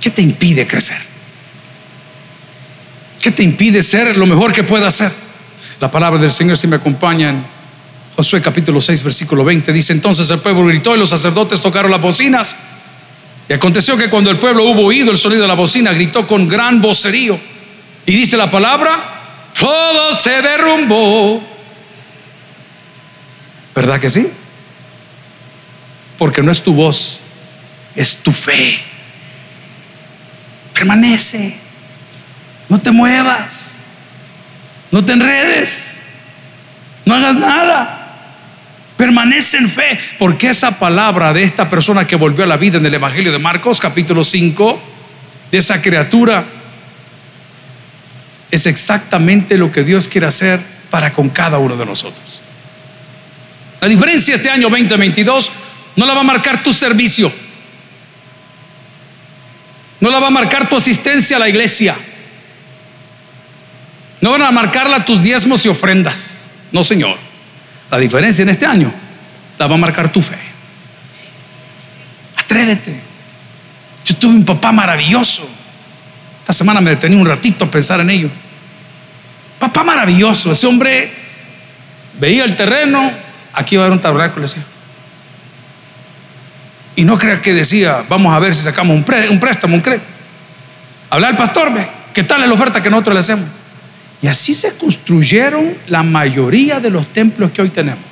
¿Qué 0.00 0.10
te 0.10 0.20
impide 0.20 0.66
crecer? 0.66 0.98
¿Qué 3.22 3.30
te 3.30 3.44
impide 3.44 3.84
ser 3.84 4.16
lo 4.16 4.26
mejor 4.26 4.52
que 4.52 4.64
puedas 4.64 4.96
ser? 4.96 5.12
La 5.78 5.92
palabra 5.92 6.18
del 6.18 6.32
Señor, 6.32 6.56
si 6.56 6.66
me 6.66 6.74
acompaña 6.74 7.30
en 7.30 7.55
Josué 8.16 8.40
capítulo 8.40 8.80
6, 8.80 9.02
versículo 9.02 9.44
20, 9.44 9.74
dice 9.74 9.92
entonces 9.92 10.30
el 10.30 10.38
pueblo 10.38 10.64
gritó 10.64 10.96
y 10.96 10.98
los 10.98 11.10
sacerdotes 11.10 11.60
tocaron 11.60 11.90
las 11.90 12.00
bocinas. 12.00 12.56
Y 13.46 13.52
aconteció 13.52 13.98
que 13.98 14.08
cuando 14.08 14.30
el 14.30 14.38
pueblo 14.38 14.64
hubo 14.64 14.86
oído 14.86 15.10
el 15.10 15.18
sonido 15.18 15.42
de 15.42 15.48
la 15.48 15.54
bocina, 15.54 15.92
gritó 15.92 16.26
con 16.26 16.48
gran 16.48 16.80
vocerío. 16.80 17.38
Y 18.06 18.12
dice 18.12 18.38
la 18.38 18.50
palabra, 18.50 19.50
todo 19.58 20.14
se 20.14 20.40
derrumbó. 20.40 21.46
¿Verdad 23.74 24.00
que 24.00 24.08
sí? 24.08 24.26
Porque 26.16 26.42
no 26.42 26.50
es 26.50 26.62
tu 26.62 26.72
voz, 26.72 27.20
es 27.94 28.16
tu 28.16 28.32
fe. 28.32 28.78
Permanece. 30.72 31.58
No 32.70 32.80
te 32.80 32.90
muevas. 32.90 33.72
No 34.90 35.04
te 35.04 35.12
enredes. 35.12 36.00
No 37.04 37.14
hagas 37.14 37.34
nada. 37.36 37.95
Permanece 38.96 39.58
en 39.58 39.70
fe. 39.70 39.98
Porque 40.18 40.48
esa 40.48 40.78
palabra 40.78 41.32
de 41.32 41.42
esta 41.42 41.68
persona 41.68 42.06
que 42.06 42.16
volvió 42.16 42.44
a 42.44 42.46
la 42.46 42.56
vida 42.56 42.78
en 42.78 42.86
el 42.86 42.94
Evangelio 42.94 43.32
de 43.32 43.38
Marcos, 43.38 43.80
capítulo 43.80 44.24
5, 44.24 44.80
de 45.50 45.58
esa 45.58 45.80
criatura, 45.82 46.44
es 48.50 48.66
exactamente 48.66 49.58
lo 49.58 49.70
que 49.70 49.84
Dios 49.84 50.08
quiere 50.08 50.26
hacer 50.26 50.60
para 50.90 51.12
con 51.12 51.28
cada 51.28 51.58
uno 51.58 51.76
de 51.76 51.84
nosotros. 51.84 52.40
La 53.80 53.88
diferencia 53.88 54.34
este 54.34 54.50
año 54.50 54.68
2022 54.68 55.50
no 55.96 56.06
la 56.06 56.14
va 56.14 56.20
a 56.20 56.24
marcar 56.24 56.62
tu 56.62 56.72
servicio. 56.72 57.30
No 60.00 60.10
la 60.10 60.18
va 60.20 60.28
a 60.28 60.30
marcar 60.30 60.68
tu 60.68 60.76
asistencia 60.76 61.36
a 61.36 61.40
la 61.40 61.48
iglesia. 61.48 61.96
No 64.20 64.30
van 64.30 64.42
a 64.42 64.50
marcarla 64.50 65.04
tus 65.04 65.22
diezmos 65.22 65.64
y 65.66 65.68
ofrendas. 65.68 66.48
No, 66.72 66.84
Señor. 66.84 67.25
La 67.90 67.98
diferencia 67.98 68.42
en 68.42 68.48
este 68.48 68.66
año 68.66 68.92
la 69.58 69.66
va 69.66 69.74
a 69.74 69.78
marcar 69.78 70.10
tu 70.10 70.20
fe. 70.22 70.38
Atrévete. 72.36 73.00
Yo 74.04 74.16
tuve 74.16 74.34
un 74.34 74.44
papá 74.44 74.72
maravilloso. 74.72 75.48
Esta 76.40 76.52
semana 76.52 76.80
me 76.80 76.90
detení 76.90 77.16
un 77.16 77.26
ratito 77.26 77.64
a 77.64 77.70
pensar 77.70 78.00
en 78.00 78.10
ello. 78.10 78.30
Papá 79.58 79.82
maravilloso. 79.82 80.52
Ese 80.52 80.66
hombre 80.66 81.12
veía 82.20 82.44
el 82.44 82.56
terreno. 82.56 83.12
Aquí 83.52 83.76
va 83.76 83.82
a 83.82 83.86
haber 83.86 83.96
un 83.96 84.00
tabernáculo. 84.00 84.46
Y 86.96 87.04
no 87.04 87.18
crea 87.18 87.42
que 87.42 87.52
decía, 87.52 88.04
vamos 88.08 88.34
a 88.34 88.38
ver 88.38 88.54
si 88.54 88.62
sacamos 88.62 88.96
un, 88.96 89.04
préstamo, 89.04 89.74
un 89.74 89.82
crédito. 89.82 90.06
Habla 91.10 91.28
al 91.28 91.36
pastor, 91.36 91.72
ve, 91.72 91.86
¿qué 92.12 92.22
tal 92.22 92.42
es 92.42 92.48
la 92.48 92.54
oferta 92.54 92.82
que 92.82 92.90
nosotros 92.90 93.14
le 93.14 93.20
hacemos? 93.20 93.46
Y 94.22 94.28
así 94.28 94.54
se 94.54 94.74
construyeron 94.74 95.74
la 95.88 96.02
mayoría 96.02 96.80
de 96.80 96.90
los 96.90 97.12
templos 97.12 97.50
que 97.50 97.62
hoy 97.62 97.70
tenemos. 97.70 98.04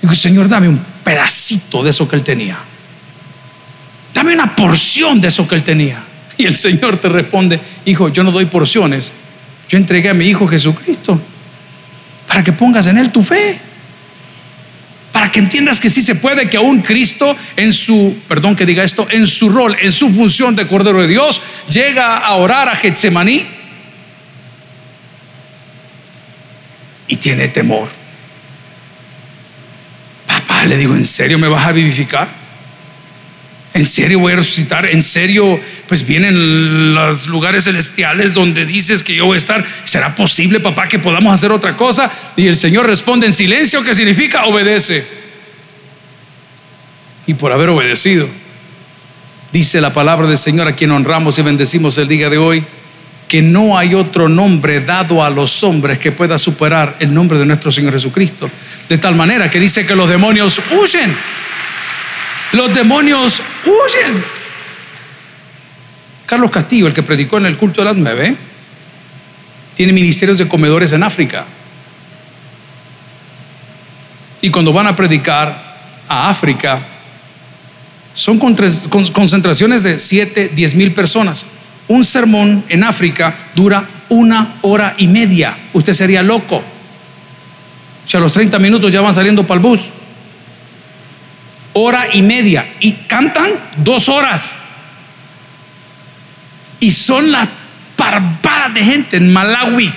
Digo, 0.00 0.14
Señor, 0.14 0.48
dame 0.48 0.68
un 0.68 0.84
pedacito 1.02 1.82
de 1.82 1.90
eso 1.90 2.08
que 2.08 2.16
él 2.16 2.22
tenía. 2.22 2.58
Dame 4.12 4.34
una 4.34 4.54
porción 4.54 5.20
de 5.20 5.28
eso 5.28 5.48
que 5.48 5.54
él 5.54 5.62
tenía. 5.62 6.02
Y 6.36 6.44
el 6.44 6.54
Señor 6.54 6.98
te 6.98 7.08
responde, 7.08 7.60
hijo, 7.84 8.08
yo 8.08 8.22
no 8.22 8.30
doy 8.30 8.46
porciones. 8.46 9.12
Yo 9.68 9.78
entregué 9.78 10.10
a 10.10 10.14
mi 10.14 10.26
hijo 10.26 10.46
Jesucristo 10.46 11.20
para 12.26 12.44
que 12.44 12.52
pongas 12.52 12.86
en 12.86 12.98
él 12.98 13.10
tu 13.10 13.22
fe. 13.22 13.58
Para 15.12 15.30
que 15.30 15.40
entiendas 15.40 15.80
que 15.80 15.90
sí 15.90 16.02
se 16.02 16.14
puede, 16.14 16.48
que 16.48 16.56
aún 16.56 16.80
Cristo 16.80 17.36
en 17.56 17.72
su, 17.72 18.16
perdón 18.26 18.56
que 18.56 18.66
diga 18.66 18.82
esto, 18.82 19.06
en 19.10 19.26
su 19.26 19.48
rol, 19.48 19.76
en 19.80 19.92
su 19.92 20.12
función 20.12 20.56
de 20.56 20.66
Cordero 20.66 21.00
de 21.00 21.08
Dios, 21.08 21.42
llega 21.68 22.16
a 22.16 22.34
orar 22.34 22.68
a 22.68 22.76
Getsemaní 22.76 23.46
y 27.12 27.16
tiene 27.16 27.48
temor. 27.48 27.90
Papá, 30.26 30.64
le 30.64 30.78
digo, 30.78 30.94
¿en 30.94 31.04
serio 31.04 31.38
me 31.38 31.46
vas 31.46 31.66
a 31.66 31.72
vivificar? 31.72 32.26
¿En 33.74 33.84
serio 33.84 34.18
voy 34.18 34.32
a 34.32 34.36
resucitar? 34.36 34.86
¿En 34.86 35.02
serio? 35.02 35.60
Pues 35.88 36.06
vienen 36.06 36.94
los 36.94 37.26
lugares 37.26 37.64
celestiales 37.64 38.32
donde 38.32 38.64
dices 38.64 39.02
que 39.02 39.14
yo 39.14 39.26
voy 39.26 39.34
a 39.34 39.36
estar. 39.36 39.62
¿Será 39.84 40.14
posible, 40.14 40.58
papá, 40.60 40.88
que 40.88 40.98
podamos 40.98 41.34
hacer 41.34 41.52
otra 41.52 41.76
cosa? 41.76 42.10
Y 42.34 42.46
el 42.46 42.56
Señor 42.56 42.86
responde 42.86 43.26
en 43.26 43.34
silencio, 43.34 43.84
que 43.84 43.94
significa 43.94 44.46
obedece. 44.46 45.06
Y 47.26 47.34
por 47.34 47.52
haber 47.52 47.68
obedecido, 47.68 48.26
dice 49.52 49.82
la 49.82 49.92
palabra 49.92 50.26
del 50.28 50.38
Señor 50.38 50.66
a 50.66 50.74
quien 50.74 50.90
honramos 50.92 51.38
y 51.38 51.42
bendecimos 51.42 51.98
el 51.98 52.08
día 52.08 52.30
de 52.30 52.38
hoy 52.38 52.64
que 53.32 53.40
no 53.40 53.78
hay 53.78 53.94
otro 53.94 54.28
nombre 54.28 54.82
dado 54.82 55.24
a 55.24 55.30
los 55.30 55.64
hombres 55.64 55.98
que 55.98 56.12
pueda 56.12 56.36
superar 56.36 56.96
el 57.00 57.14
nombre 57.14 57.38
de 57.38 57.46
nuestro 57.46 57.70
Señor 57.70 57.94
Jesucristo. 57.94 58.46
De 58.90 58.98
tal 58.98 59.14
manera 59.14 59.50
que 59.50 59.58
dice 59.58 59.86
que 59.86 59.96
los 59.96 60.06
demonios 60.06 60.60
huyen. 60.70 61.16
Los 62.52 62.74
demonios 62.74 63.40
huyen. 63.64 64.22
Carlos 66.26 66.50
Castillo, 66.50 66.86
el 66.86 66.92
que 66.92 67.02
predicó 67.02 67.38
en 67.38 67.46
el 67.46 67.56
culto 67.56 67.80
de 67.80 67.86
las 67.86 67.96
nueve, 67.96 68.36
tiene 69.76 69.94
ministerios 69.94 70.36
de 70.36 70.46
comedores 70.46 70.92
en 70.92 71.02
África. 71.02 71.46
Y 74.42 74.50
cuando 74.50 74.74
van 74.74 74.88
a 74.88 74.94
predicar 74.94 75.78
a 76.06 76.28
África, 76.28 76.86
son 78.12 78.38
concentraciones 78.38 79.82
de 79.82 79.98
7, 79.98 80.50
10 80.54 80.74
mil 80.74 80.92
personas 80.92 81.46
un 81.88 82.04
sermón 82.04 82.64
en 82.68 82.84
África 82.84 83.34
dura 83.54 83.86
una 84.08 84.56
hora 84.62 84.94
y 84.96 85.08
media. 85.08 85.56
Usted 85.72 85.92
sería 85.92 86.22
loco. 86.22 86.62
Sea, 88.06 88.18
a 88.18 88.22
los 88.22 88.32
30 88.32 88.58
minutos 88.58 88.92
ya 88.92 89.00
van 89.00 89.14
saliendo 89.14 89.46
para 89.46 89.58
el 89.58 89.66
bus. 89.66 89.90
Hora 91.72 92.06
y 92.12 92.22
media. 92.22 92.74
Y 92.80 92.92
cantan 92.92 93.50
dos 93.78 94.08
horas. 94.08 94.54
Y 96.80 96.90
son 96.90 97.30
las 97.32 97.48
barbaras 97.96 98.74
de 98.74 98.84
gente 98.84 99.16
en 99.16 99.32
Malawi. 99.32 99.92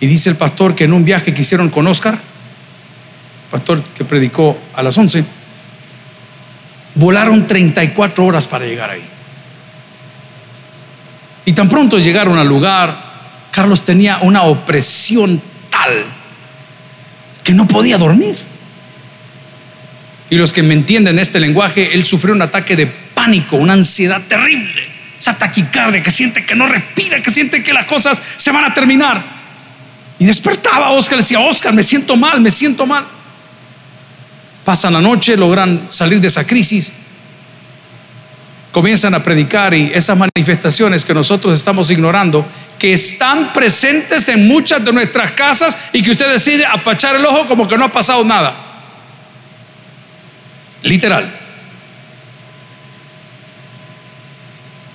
Y 0.00 0.06
dice 0.06 0.30
el 0.30 0.36
pastor 0.36 0.74
que 0.74 0.84
en 0.84 0.92
un 0.92 1.04
viaje 1.04 1.32
que 1.32 1.42
hicieron 1.42 1.68
con 1.68 1.86
Oscar, 1.86 2.18
pastor 3.50 3.82
que 3.82 4.04
predicó 4.04 4.58
a 4.74 4.82
las 4.82 4.98
11, 4.98 5.24
Volaron 6.94 7.46
34 7.46 8.24
horas 8.24 8.46
para 8.46 8.66
llegar 8.66 8.90
ahí. 8.90 9.02
Y 11.44 11.52
tan 11.52 11.68
pronto 11.68 11.98
llegaron 11.98 12.38
al 12.38 12.46
lugar, 12.46 12.94
Carlos 13.50 13.84
tenía 13.84 14.18
una 14.20 14.42
opresión 14.42 15.40
tal 15.70 16.04
que 17.42 17.52
no 17.52 17.66
podía 17.66 17.98
dormir. 17.98 18.36
Y 20.30 20.36
los 20.36 20.52
que 20.52 20.62
me 20.62 20.74
entienden 20.74 21.18
este 21.18 21.40
lenguaje, 21.40 21.94
él 21.94 22.04
sufrió 22.04 22.34
un 22.34 22.42
ataque 22.42 22.76
de 22.76 22.86
pánico, 22.86 23.56
una 23.56 23.72
ansiedad 23.74 24.22
terrible, 24.28 24.82
esa 25.18 25.36
taquicardia 25.36 26.02
que 26.02 26.10
siente 26.10 26.44
que 26.46 26.54
no 26.54 26.66
respira, 26.66 27.20
que 27.20 27.30
siente 27.30 27.62
que 27.62 27.72
las 27.72 27.86
cosas 27.86 28.20
se 28.36 28.50
van 28.50 28.64
a 28.64 28.72
terminar. 28.72 29.22
Y 30.18 30.24
despertaba 30.24 30.90
Oscar, 30.90 31.16
le 31.16 31.22
decía, 31.22 31.40
Oscar, 31.40 31.72
me 31.72 31.82
siento 31.82 32.16
mal, 32.16 32.40
me 32.40 32.50
siento 32.50 32.86
mal 32.86 33.04
pasan 34.64 34.92
la 34.92 35.00
noche, 35.00 35.36
logran 35.36 35.86
salir 35.88 36.20
de 36.20 36.28
esa 36.28 36.46
crisis, 36.46 36.92
comienzan 38.70 39.14
a 39.14 39.22
predicar 39.22 39.74
y 39.74 39.92
esas 39.92 40.16
manifestaciones 40.16 41.04
que 41.04 41.14
nosotros 41.14 41.54
estamos 41.54 41.90
ignorando, 41.90 42.46
que 42.78 42.94
están 42.94 43.52
presentes 43.52 44.28
en 44.28 44.48
muchas 44.48 44.84
de 44.84 44.92
nuestras 44.92 45.32
casas 45.32 45.76
y 45.92 46.02
que 46.02 46.12
usted 46.12 46.30
decide 46.30 46.64
apachar 46.66 47.16
el 47.16 47.24
ojo 47.24 47.46
como 47.46 47.68
que 47.68 47.76
no 47.76 47.84
ha 47.84 47.92
pasado 47.92 48.24
nada. 48.24 48.56
Literal. 50.82 51.38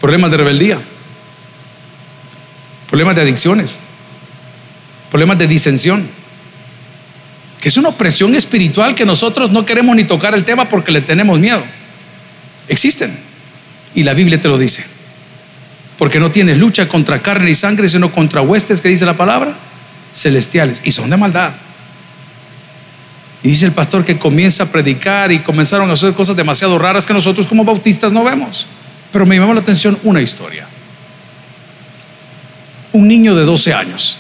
Problemas 0.02 0.32
de 0.32 0.38
rebeldía, 0.38 0.80
problemas 2.88 3.16
de 3.16 3.22
adicciones, 3.22 3.80
problemas 5.10 5.38
de 5.38 5.48
disensión 5.48 6.10
que 7.60 7.70
es 7.70 7.78
una 7.78 7.90
opresión 7.90 8.36
espiritual 8.36 8.96
que 8.96 9.06
nosotros 9.06 9.52
no 9.52 9.66
queremos 9.66 9.96
ni 9.96 10.04
tocar 10.04 10.34
el 10.36 10.44
tema 10.44 10.70
porque 10.70 10.92
le 10.92 11.02
tenemos 11.02 11.40
miedo. 11.40 11.64
Existen. 12.68 13.18
Y 13.96 14.04
la 14.04 14.14
Biblia 14.14 14.40
te 14.40 14.48
lo 14.48 14.58
dice. 14.58 14.86
Porque 15.98 16.20
no 16.20 16.30
tienes 16.30 16.58
lucha 16.58 16.88
contra 16.88 17.22
carne 17.22 17.50
y 17.50 17.56
sangre, 17.56 17.90
sino 17.90 18.12
contra 18.12 18.42
huestes, 18.42 18.82
que 18.82 18.90
dice 18.90 19.06
la 19.06 19.18
palabra, 19.18 19.58
celestiales. 20.14 20.82
Y 20.84 20.92
son 20.92 21.10
de 21.10 21.18
maldad. 21.18 21.54
Y 23.42 23.50
dice 23.50 23.66
el 23.66 23.72
pastor 23.72 24.06
que 24.06 24.20
comienza 24.20 24.64
a 24.64 24.66
predicar 24.68 25.32
y 25.32 25.40
comenzaron 25.40 25.90
a 25.90 25.94
hacer 25.94 26.14
cosas 26.14 26.36
demasiado 26.36 26.78
raras 26.78 27.06
que 27.08 27.14
nosotros 27.14 27.48
como 27.48 27.64
bautistas 27.64 28.12
no 28.12 28.24
vemos. 28.24 28.68
Pero 29.12 29.26
me 29.26 29.40
llamó 29.40 29.54
la 29.54 29.62
atención 29.62 29.98
una 30.04 30.22
historia. 30.22 30.68
Un 32.92 33.08
niño 33.08 33.36
de 33.36 33.46
12 33.46 33.74
años 33.74 34.20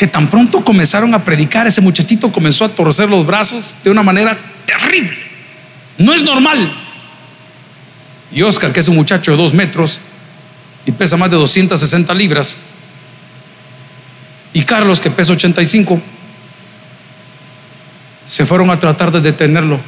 que 0.00 0.06
tan 0.06 0.30
pronto 0.30 0.64
comenzaron 0.64 1.12
a 1.12 1.22
predicar, 1.22 1.66
ese 1.66 1.82
muchachito 1.82 2.32
comenzó 2.32 2.64
a 2.64 2.70
torcer 2.70 3.10
los 3.10 3.26
brazos 3.26 3.74
de 3.84 3.90
una 3.90 4.02
manera 4.02 4.34
terrible. 4.64 5.14
No 5.98 6.14
es 6.14 6.22
normal. 6.22 6.72
Y 8.32 8.40
Oscar, 8.40 8.72
que 8.72 8.80
es 8.80 8.88
un 8.88 8.96
muchacho 8.96 9.32
de 9.32 9.36
dos 9.36 9.52
metros 9.52 10.00
y 10.86 10.92
pesa 10.92 11.18
más 11.18 11.30
de 11.30 11.36
260 11.36 12.14
libras, 12.14 12.56
y 14.54 14.62
Carlos, 14.62 15.00
que 15.00 15.10
pesa 15.10 15.34
85, 15.34 16.00
se 18.26 18.46
fueron 18.46 18.70
a 18.70 18.80
tratar 18.80 19.10
de 19.10 19.20
detenerlo. 19.20 19.78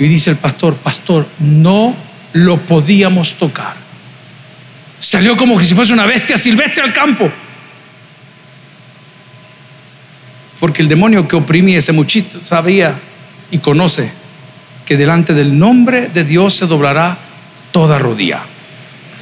Y 0.00 0.08
dice 0.08 0.30
el 0.30 0.36
pastor, 0.36 0.74
pastor, 0.74 1.28
no 1.38 1.94
lo 2.32 2.60
podíamos 2.62 3.34
tocar. 3.34 3.76
Salió 4.98 5.36
como 5.36 5.60
si 5.62 5.76
fuese 5.76 5.92
una 5.92 6.06
bestia 6.06 6.36
silvestre 6.36 6.82
al 6.82 6.92
campo. 6.92 7.30
Porque 10.64 10.80
el 10.80 10.88
demonio 10.88 11.28
que 11.28 11.36
oprimía 11.36 11.76
ese 11.76 11.92
muchito 11.92 12.40
sabía 12.42 12.98
y 13.50 13.58
conoce 13.58 14.10
que 14.86 14.96
delante 14.96 15.34
del 15.34 15.58
nombre 15.58 16.08
de 16.08 16.24
Dios 16.24 16.54
se 16.54 16.64
doblará 16.64 17.18
toda 17.70 17.98
rodilla. 17.98 18.40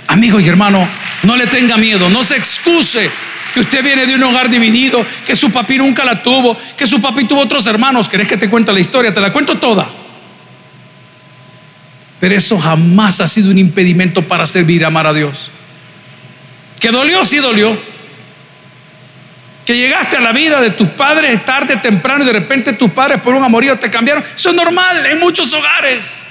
Amigo 0.06 0.38
y 0.38 0.46
hermano, 0.46 0.86
no 1.24 1.36
le 1.36 1.48
tenga 1.48 1.76
miedo, 1.76 2.08
no 2.08 2.22
se 2.22 2.36
excuse 2.36 3.10
que 3.52 3.58
usted 3.58 3.82
viene 3.82 4.06
de 4.06 4.14
un 4.14 4.22
hogar 4.22 4.50
dividido, 4.50 5.04
que 5.26 5.34
su 5.34 5.50
papi 5.50 5.78
nunca 5.78 6.04
la 6.04 6.22
tuvo, 6.22 6.56
que 6.76 6.86
su 6.86 7.00
papi 7.00 7.24
tuvo 7.24 7.40
otros 7.40 7.66
hermanos. 7.66 8.08
¿Querés 8.08 8.28
que 8.28 8.36
te 8.36 8.48
cuente 8.48 8.72
la 8.72 8.78
historia? 8.78 9.12
Te 9.12 9.20
la 9.20 9.32
cuento 9.32 9.58
toda. 9.58 9.90
Pero 12.20 12.36
eso 12.36 12.56
jamás 12.56 13.20
ha 13.20 13.26
sido 13.26 13.50
un 13.50 13.58
impedimento 13.58 14.22
para 14.22 14.46
servir 14.46 14.82
y 14.82 14.84
amar 14.84 15.08
a 15.08 15.12
Dios. 15.12 15.50
Que 16.78 16.92
dolió, 16.92 17.24
sí 17.24 17.38
dolió. 17.38 17.76
Que 19.66 19.76
llegaste 19.76 20.16
a 20.16 20.20
la 20.20 20.32
vida 20.32 20.60
de 20.60 20.70
tus 20.70 20.88
padres 20.88 21.44
tarde, 21.44 21.76
temprano 21.76 22.24
y 22.24 22.26
de 22.26 22.32
repente 22.32 22.72
tus 22.72 22.90
padres 22.90 23.20
por 23.20 23.34
un 23.34 23.44
amorío 23.44 23.78
te 23.78 23.90
cambiaron. 23.90 24.24
Eso 24.34 24.50
es 24.50 24.56
normal 24.56 25.06
en 25.06 25.20
muchos 25.20 25.52
hogares. 25.54 26.26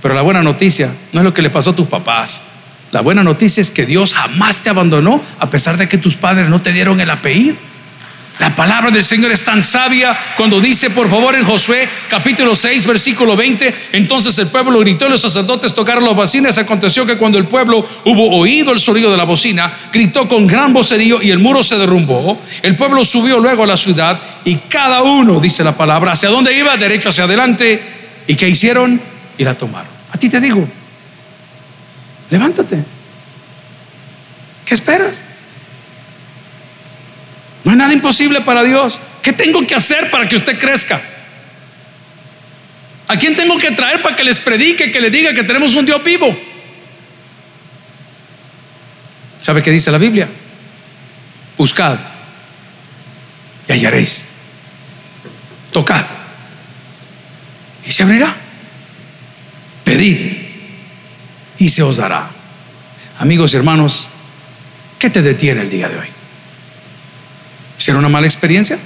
Pero 0.00 0.14
la 0.14 0.22
buena 0.22 0.42
noticia 0.42 0.90
no 1.12 1.20
es 1.20 1.24
lo 1.24 1.32
que 1.32 1.42
le 1.42 1.50
pasó 1.50 1.70
a 1.70 1.76
tus 1.76 1.86
papás. 1.86 2.42
La 2.90 3.00
buena 3.00 3.22
noticia 3.22 3.60
es 3.60 3.70
que 3.70 3.86
Dios 3.86 4.12
jamás 4.12 4.60
te 4.62 4.70
abandonó 4.70 5.22
a 5.38 5.48
pesar 5.48 5.76
de 5.76 5.88
que 5.88 5.96
tus 5.96 6.16
padres 6.16 6.48
no 6.48 6.60
te 6.60 6.72
dieron 6.72 7.00
el 7.00 7.10
apellido. 7.10 7.56
La 8.38 8.56
palabra 8.56 8.90
del 8.90 9.04
Señor 9.04 9.30
es 9.30 9.44
tan 9.44 9.62
sabia 9.62 10.16
cuando 10.36 10.60
dice, 10.60 10.90
por 10.90 11.08
favor, 11.08 11.34
en 11.34 11.44
Josué 11.44 11.88
capítulo 12.08 12.56
6, 12.56 12.86
versículo 12.86 13.36
20, 13.36 13.74
entonces 13.92 14.36
el 14.38 14.48
pueblo 14.48 14.80
gritó 14.80 15.06
y 15.06 15.10
los 15.10 15.20
sacerdotes 15.20 15.74
tocaron 15.74 16.04
las 16.04 16.14
bocinas. 16.14 16.58
Aconteció 16.58 17.04
que 17.04 17.16
cuando 17.16 17.38
el 17.38 17.46
pueblo 17.46 17.86
hubo 18.04 18.36
oído 18.36 18.72
el 18.72 18.78
sonido 18.78 19.10
de 19.10 19.16
la 19.16 19.24
bocina, 19.24 19.72
gritó 19.92 20.28
con 20.28 20.46
gran 20.46 20.72
vocerío 20.72 21.22
y 21.22 21.30
el 21.30 21.38
muro 21.38 21.62
se 21.62 21.76
derrumbó. 21.76 22.40
El 22.62 22.76
pueblo 22.76 23.04
subió 23.04 23.38
luego 23.38 23.64
a 23.64 23.66
la 23.66 23.76
ciudad 23.76 24.18
y 24.44 24.56
cada 24.56 25.02
uno, 25.02 25.38
dice 25.38 25.62
la 25.62 25.76
palabra, 25.76 26.12
hacia 26.12 26.30
dónde 26.30 26.56
iba, 26.56 26.76
derecho 26.76 27.10
hacia 27.10 27.24
adelante. 27.24 27.82
¿Y 28.26 28.34
qué 28.34 28.48
hicieron? 28.48 29.00
Y 29.36 29.44
la 29.44 29.54
tomaron. 29.54 29.92
A 30.10 30.18
ti 30.18 30.28
te 30.28 30.40
digo, 30.40 30.66
Levántate. 32.32 32.82
¿Qué 34.64 34.72
esperas? 34.72 35.22
No 37.64 37.70
hay 37.70 37.76
nada 37.76 37.92
imposible 37.92 38.40
para 38.40 38.62
Dios. 38.62 39.00
¿Qué 39.22 39.32
tengo 39.32 39.66
que 39.66 39.74
hacer 39.74 40.10
para 40.10 40.28
que 40.28 40.36
usted 40.36 40.58
crezca? 40.58 41.00
¿A 43.08 43.16
quién 43.16 43.36
tengo 43.36 43.58
que 43.58 43.70
traer 43.72 44.02
para 44.02 44.16
que 44.16 44.24
les 44.24 44.38
predique, 44.38 44.90
que 44.90 45.00
le 45.00 45.10
diga 45.10 45.34
que 45.34 45.44
tenemos 45.44 45.74
un 45.74 45.86
Dios 45.86 46.02
vivo? 46.02 46.36
¿Sabe 49.40 49.62
qué 49.62 49.70
dice 49.70 49.90
la 49.90 49.98
Biblia? 49.98 50.28
Buscad 51.58 51.98
y 53.68 53.72
hallaréis. 53.72 54.26
Tocad 55.72 56.04
y 57.84 57.92
se 57.92 58.02
abrirá. 58.02 58.34
Pedid 59.84 60.18
y 61.58 61.68
se 61.68 61.82
os 61.82 61.96
dará. 61.96 62.30
Amigos 63.18 63.52
y 63.52 63.56
hermanos, 63.56 64.08
¿qué 64.98 65.10
te 65.10 65.22
detiene 65.22 65.62
el 65.62 65.70
día 65.70 65.88
de 65.88 65.98
hoy? 65.98 66.21
¿Será 67.82 67.98
una 67.98 68.08
mala 68.08 68.28
experiencia? 68.28 68.78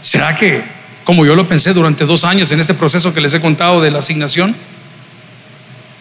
¿Será 0.00 0.34
que, 0.34 0.62
como 1.04 1.26
yo 1.26 1.34
lo 1.34 1.46
pensé 1.46 1.74
durante 1.74 2.06
dos 2.06 2.24
años 2.24 2.50
en 2.50 2.60
este 2.60 2.72
proceso 2.72 3.12
que 3.12 3.20
les 3.20 3.34
he 3.34 3.42
contado 3.42 3.82
de 3.82 3.90
la 3.90 3.98
asignación, 3.98 4.56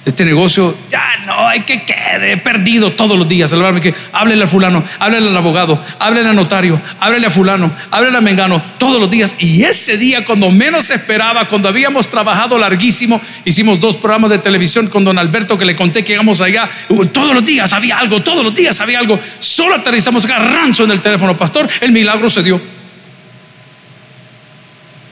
este 0.05 0.23
negocio, 0.23 0.75
ya 0.89 1.17
no, 1.25 1.47
hay 1.47 1.61
que 1.61 1.83
quede 1.83 2.37
perdido 2.37 2.93
todos 2.93 3.17
los 3.17 3.27
días. 3.27 3.53
que 3.81 3.93
háblele 4.13 4.43
al 4.43 4.47
fulano, 4.47 4.83
háblele 4.97 5.27
al 5.27 5.37
abogado, 5.37 5.83
háblele 5.99 6.29
al 6.29 6.35
notario, 6.35 6.81
háblele 6.99 7.27
a 7.27 7.29
fulano, 7.29 7.71
háblele 7.91 8.17
a 8.17 8.21
Mengano, 8.21 8.61
todos 8.77 8.99
los 8.99 9.11
días. 9.11 9.35
Y 9.39 9.63
ese 9.63 9.97
día, 9.97 10.25
cuando 10.25 10.49
menos 10.51 10.89
esperaba, 10.89 11.47
cuando 11.47 11.67
habíamos 11.67 12.07
trabajado 12.07 12.57
larguísimo, 12.57 13.21
hicimos 13.43 13.79
dos 13.79 13.97
programas 13.97 14.31
de 14.31 14.39
televisión 14.39 14.87
con 14.87 15.03
don 15.03 15.19
Alberto 15.19 15.57
que 15.57 15.65
le 15.65 15.75
conté 15.75 16.03
que 16.03 16.13
íbamos 16.13 16.41
allá. 16.41 16.69
Todos 17.11 17.35
los 17.35 17.43
días 17.43 17.73
había 17.73 17.97
algo, 17.97 18.21
todos 18.21 18.43
los 18.43 18.55
días 18.55 18.79
había 18.79 18.99
algo. 18.99 19.19
Solo 19.39 19.75
aterrizamos 19.75 20.23
acá, 20.25 20.39
ranzo 20.39 20.85
en 20.85 20.91
el 20.91 21.01
teléfono, 21.01 21.35
pastor, 21.37 21.67
el 21.81 21.91
milagro 21.91 22.29
se 22.29 22.41
dio. 22.41 22.78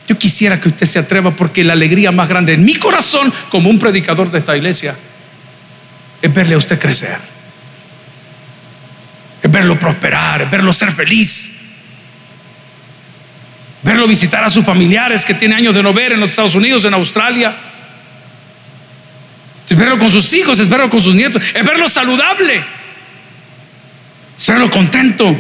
Yo 0.08 0.18
quisiera 0.18 0.60
que 0.60 0.70
usted 0.70 0.86
se 0.86 1.00
atreva 1.00 1.32
porque 1.32 1.64
la 1.64 1.74
alegría 1.74 2.12
más 2.12 2.30
grande 2.30 2.54
en 2.54 2.64
mi 2.64 2.76
corazón 2.76 3.32
como 3.50 3.70
un 3.70 3.78
predicador 3.78 4.32
de 4.32 4.40
esta 4.40 4.56
iglesia 4.56 4.96
es 6.22 6.34
verle 6.34 6.56
a 6.56 6.58
usted 6.58 6.80
crecer. 6.80 7.18
Es 9.44 9.52
verlo 9.52 9.78
prosperar, 9.78 10.44
es 10.44 10.50
verlo 10.50 10.72
ser 10.72 10.92
feliz. 10.94 11.54
Verlo 13.84 14.08
visitar 14.08 14.44
a 14.44 14.50
sus 14.50 14.66
familiares 14.66 15.26
que 15.26 15.34
tiene 15.34 15.56
años 15.56 15.76
de 15.76 15.84
no 15.84 15.94
ver 15.94 16.14
en 16.14 16.20
los 16.22 16.30
Estados 16.30 16.56
Unidos, 16.56 16.86
en 16.86 16.94
Australia. 16.94 17.56
Es 19.70 19.78
verlo 19.78 20.00
con 20.00 20.10
sus 20.10 20.34
hijos, 20.34 20.58
es 20.60 20.70
verlo 20.70 20.90
con 20.90 21.02
sus 21.02 21.14
nietos, 21.14 21.42
es 21.54 21.66
verlo 21.66 21.90
saludable. 21.90 22.66
Es 24.38 24.48
verlo 24.48 24.72
contento. 24.72 25.38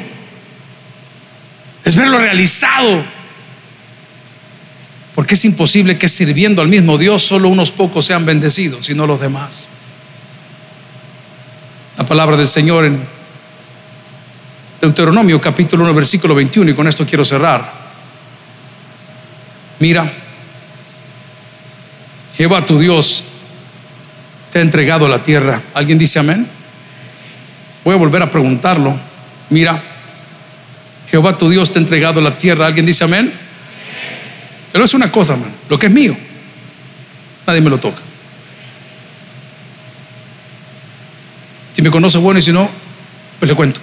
Es 1.85 1.95
verlo 1.95 2.17
realizado. 2.17 3.16
Porque 5.17 5.33
es 5.33 5.45
imposible 5.45 5.97
que 5.97 6.07
sirviendo 6.07 6.61
al 6.61 6.67
mismo 6.67 6.95
Dios 6.95 7.23
solo 7.23 7.49
unos 7.49 7.71
pocos 7.71 8.05
sean 8.05 8.23
bendecidos, 8.23 8.85
sino 8.85 9.07
los 9.07 9.19
demás. 9.19 9.67
La 11.97 12.05
palabra 12.05 12.37
del 12.37 12.47
Señor 12.47 12.85
en 12.85 12.99
Deuteronomio 14.79 15.41
capítulo 15.41 15.85
1 15.85 15.93
versículo 15.95 16.35
21 16.35 16.69
y 16.69 16.73
con 16.75 16.87
esto 16.87 17.03
quiero 17.03 17.25
cerrar. 17.25 17.67
Mira, 19.79 20.07
Jehová 22.35 22.63
tu 22.63 22.77
Dios 22.77 23.23
te 24.51 24.59
ha 24.59 24.61
entregado 24.61 25.07
la 25.07 25.23
tierra. 25.23 25.63
¿Alguien 25.73 25.97
dice 25.97 26.19
amén? 26.19 26.47
Voy 27.83 27.95
a 27.95 27.97
volver 27.97 28.21
a 28.21 28.29
preguntarlo. 28.29 28.95
Mira, 29.49 29.81
Jehová 31.09 31.35
tu 31.35 31.49
Dios 31.49 31.71
te 31.71 31.79
ha 31.79 31.81
entregado 31.81 32.21
la 32.21 32.37
tierra. 32.37 32.67
¿Alguien 32.67 32.85
dice 32.85 33.03
amén? 33.03 33.46
Pero 34.71 34.85
es 34.85 34.93
una 34.93 35.11
cosa, 35.11 35.35
man, 35.35 35.51
lo 35.69 35.79
que 35.79 35.87
es 35.87 35.91
mío, 35.91 36.15
nadie 37.45 37.61
me 37.61 37.69
lo 37.69 37.79
toca. 37.79 38.01
Si 41.73 41.81
me 41.81 41.91
conoce, 41.91 42.17
bueno, 42.17 42.39
y 42.39 42.41
si 42.41 42.51
no, 42.51 42.69
pues 43.39 43.49
le 43.49 43.55
cuento. 43.55 43.79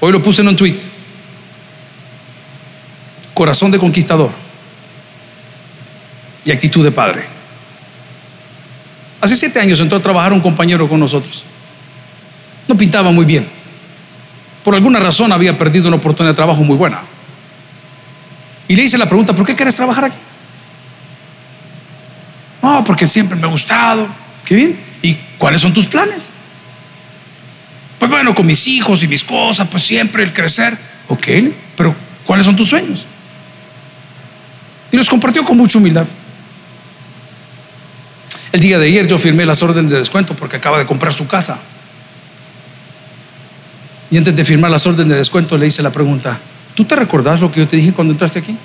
Hoy 0.00 0.12
lo 0.12 0.22
puse 0.22 0.42
en 0.42 0.48
un 0.48 0.56
tweet. 0.56 0.78
Corazón 3.34 3.70
de 3.70 3.78
conquistador 3.78 4.30
y 6.44 6.50
actitud 6.50 6.84
de 6.84 6.92
padre. 6.92 7.24
Hace 9.20 9.36
siete 9.36 9.60
años 9.60 9.80
entró 9.80 9.98
a 9.98 10.02
trabajar 10.02 10.32
un 10.32 10.40
compañero 10.40 10.88
con 10.88 11.00
nosotros. 11.00 11.44
No 12.68 12.76
pintaba 12.76 13.10
muy 13.10 13.24
bien. 13.24 13.48
Por 14.64 14.74
alguna 14.74 15.00
razón 15.00 15.32
había 15.32 15.58
perdido 15.58 15.88
una 15.88 15.96
oportunidad 15.96 16.32
de 16.32 16.36
trabajo 16.36 16.62
muy 16.62 16.76
buena. 16.76 17.02
Y 18.68 18.76
le 18.76 18.84
hice 18.84 18.98
la 18.98 19.06
pregunta, 19.06 19.34
¿por 19.34 19.46
qué 19.46 19.56
quieres 19.56 19.74
trabajar 19.74 20.04
aquí? 20.04 20.18
No, 22.62 22.84
porque 22.84 23.06
siempre 23.06 23.36
me 23.36 23.46
ha 23.46 23.50
gustado. 23.50 24.06
Qué 24.44 24.54
bien. 24.54 24.80
¿Y 25.02 25.14
cuáles 25.38 25.62
son 25.62 25.72
tus 25.72 25.86
planes? 25.86 26.30
Pues 27.98 28.10
bueno, 28.10 28.34
con 28.34 28.46
mis 28.46 28.66
hijos 28.68 29.02
y 29.02 29.08
mis 29.08 29.24
cosas, 29.24 29.66
pues 29.68 29.82
siempre 29.82 30.22
el 30.22 30.32
crecer. 30.32 30.76
Ok, 31.08 31.26
pero 31.76 31.94
¿cuáles 32.24 32.44
son 32.44 32.54
tus 32.54 32.68
sueños? 32.68 33.06
Y 34.92 34.96
los 34.96 35.08
compartió 35.08 35.44
con 35.44 35.56
mucha 35.56 35.78
humildad. 35.78 36.06
El 38.52 38.60
día 38.60 38.78
de 38.78 38.86
ayer 38.86 39.06
yo 39.06 39.18
firmé 39.18 39.44
las 39.44 39.62
órdenes 39.62 39.90
de 39.90 39.98
descuento 39.98 40.34
porque 40.34 40.56
acaba 40.56 40.78
de 40.78 40.86
comprar 40.86 41.12
su 41.12 41.26
casa. 41.26 41.58
Y 44.10 44.16
antes 44.16 44.34
de 44.34 44.44
firmar 44.44 44.70
las 44.70 44.86
órdenes 44.86 45.10
de 45.10 45.16
descuento 45.16 45.58
le 45.58 45.66
hice 45.66 45.82
la 45.82 45.90
pregunta, 45.90 46.38
¿Tú 46.78 46.84
te 46.84 46.94
recordás 46.94 47.40
lo 47.40 47.50
que 47.50 47.58
yo 47.58 47.66
te 47.66 47.74
dije 47.74 47.92
cuando 47.92 48.12
entraste 48.12 48.38
aquí? 48.38 48.56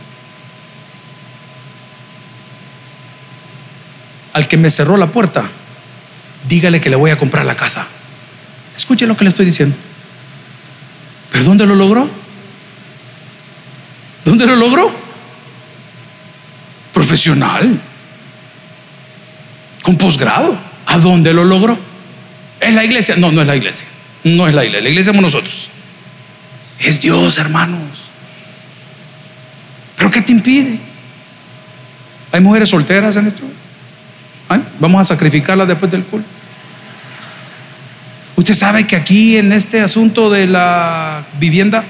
Al 4.34 4.48
que 4.48 4.56
me 4.56 4.70
cerró 4.70 4.98
la 4.98 5.08
puerta, 5.08 5.46
dígale 6.48 6.80
que 6.80 6.92
le 6.92 6.96
voy 6.96 7.10
a 7.10 7.18
comprar 7.18 7.44
la 7.44 7.58
casa. 7.58 7.88
Escuche 8.78 9.08
lo 9.08 9.18
que 9.18 9.24
le 9.24 9.30
estoy 9.30 9.48
diciendo. 9.48 9.76
¿Pero 11.32 11.44
dónde 11.44 11.66
lo 11.66 11.74
logró? 11.74 12.08
¿Dónde 14.26 14.46
lo 14.46 14.58
logró? 14.58 14.96
Profesional. 16.94 17.82
Con 19.82 19.98
posgrado. 19.98 20.56
¿A 20.86 21.00
dónde 21.00 21.34
lo 21.34 21.46
logró? 21.46 21.80
¿Es 22.60 22.76
la 22.76 22.86
iglesia? 22.86 23.16
No, 23.16 23.32
no 23.32 23.42
es 23.42 23.48
la 23.48 23.56
iglesia. 23.56 23.88
No 24.24 24.48
es 24.48 24.54
la 24.54 24.64
iglesia. 24.66 24.84
La 24.84 24.90
iglesia 24.90 25.10
somos 25.10 25.24
nosotros. 25.24 25.72
Es 26.84 27.00
Dios, 27.00 27.38
hermanos. 27.38 28.10
¿Pero 29.96 30.12
qué 30.12 30.22
te 30.22 30.34
impide? 30.34 30.80
¿Hay 32.32 32.42
mujeres 32.42 32.70
solteras 32.70 33.16
en 33.16 33.28
esto? 33.28 33.44
Vamos 34.80 35.02
a 35.02 35.06
sacrificarlas 35.06 35.68
después 35.68 35.90
del 35.90 36.04
culto. 36.04 36.28
Usted 38.36 38.54
sabe 38.54 38.86
que 38.86 38.96
aquí 38.96 39.38
en 39.38 39.54
este 39.54 39.80
asunto 39.80 40.30
de 40.30 40.48
la 40.48 41.24
vivienda 41.40 41.84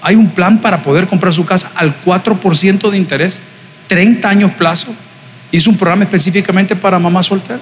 hay 0.00 0.14
un 0.14 0.30
plan 0.30 0.60
para 0.60 0.82
poder 0.82 1.06
comprar 1.06 1.34
su 1.34 1.44
casa 1.44 1.70
al 1.74 2.00
4% 2.00 2.90
de 2.90 2.96
interés, 2.96 3.40
30 3.88 4.28
años 4.28 4.52
plazo, 4.52 4.94
y 5.50 5.58
es 5.58 5.66
un 5.66 5.76
programa 5.76 6.04
específicamente 6.04 6.74
para 6.74 6.98
mamás 6.98 7.26
solteras. 7.26 7.60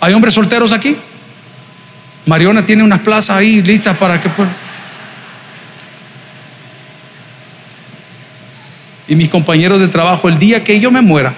¿Hay 0.00 0.14
hombres 0.14 0.34
solteros 0.34 0.72
aquí? 0.72 0.96
Mariona 2.26 2.64
tiene 2.64 2.82
unas 2.82 3.00
plazas 3.00 3.36
ahí 3.36 3.62
listas 3.62 3.96
para 3.96 4.20
que. 4.20 4.30
Y 9.06 9.14
mis 9.16 9.28
compañeros 9.28 9.78
de 9.78 9.88
trabajo, 9.88 10.28
el 10.28 10.38
día 10.38 10.64
que 10.64 10.80
yo 10.80 10.90
me 10.90 11.02
muera, 11.02 11.34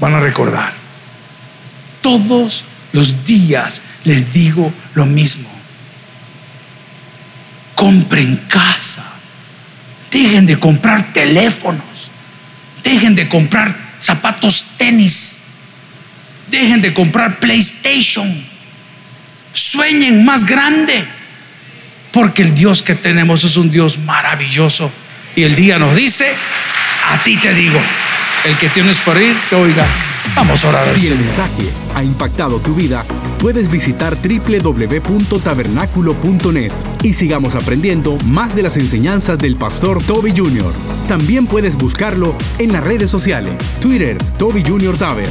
van 0.00 0.14
a 0.14 0.20
recordar. 0.20 0.72
Todos 2.00 2.64
los 2.92 3.24
días 3.24 3.82
les 4.02 4.32
digo 4.32 4.72
lo 4.94 5.06
mismo. 5.06 5.48
Compren 7.76 8.36
casa. 8.48 9.04
Dejen 10.10 10.46
de 10.46 10.58
comprar 10.58 11.12
teléfonos. 11.12 12.10
Dejen 12.82 13.14
de 13.14 13.28
comprar 13.28 13.76
zapatos 14.00 14.66
tenis. 14.76 15.41
Dejen 16.52 16.80
de 16.82 16.92
comprar 16.92 17.40
PlayStation. 17.40 18.28
Sueñen 19.54 20.22
más 20.22 20.44
grande. 20.44 21.02
Porque 22.12 22.42
el 22.42 22.54
Dios 22.54 22.82
que 22.82 22.94
tenemos 22.94 23.42
es 23.42 23.56
un 23.56 23.70
Dios 23.70 23.96
maravilloso. 23.98 24.92
Y 25.34 25.44
el 25.44 25.56
día 25.56 25.78
nos 25.78 25.96
dice, 25.96 26.30
a 27.08 27.16
ti 27.22 27.38
te 27.38 27.54
digo, 27.54 27.80
el 28.44 28.54
que 28.56 28.68
tienes 28.68 29.00
por 29.00 29.18
ir, 29.20 29.34
que 29.48 29.56
oiga. 29.56 29.86
Vamos 30.36 30.62
a 30.64 30.68
orar. 30.68 30.86
Si 30.94 31.08
el 31.08 31.18
mensaje 31.18 31.70
ha 31.94 32.04
impactado 32.04 32.60
tu 32.60 32.74
vida, 32.74 33.06
puedes 33.38 33.70
visitar 33.70 34.14
www.tabernaculo.net 34.16 36.72
y 37.02 37.14
sigamos 37.14 37.54
aprendiendo 37.54 38.18
más 38.26 38.54
de 38.54 38.62
las 38.62 38.76
enseñanzas 38.76 39.38
del 39.38 39.56
pastor 39.56 40.02
Toby 40.02 40.34
Jr. 40.36 40.70
También 41.08 41.46
puedes 41.46 41.76
buscarlo 41.76 42.36
en 42.58 42.74
las 42.74 42.84
redes 42.84 43.08
sociales, 43.10 43.54
Twitter, 43.80 44.18
Toby 44.38 44.62
Jr. 44.62 44.98
Taber, 44.98 45.30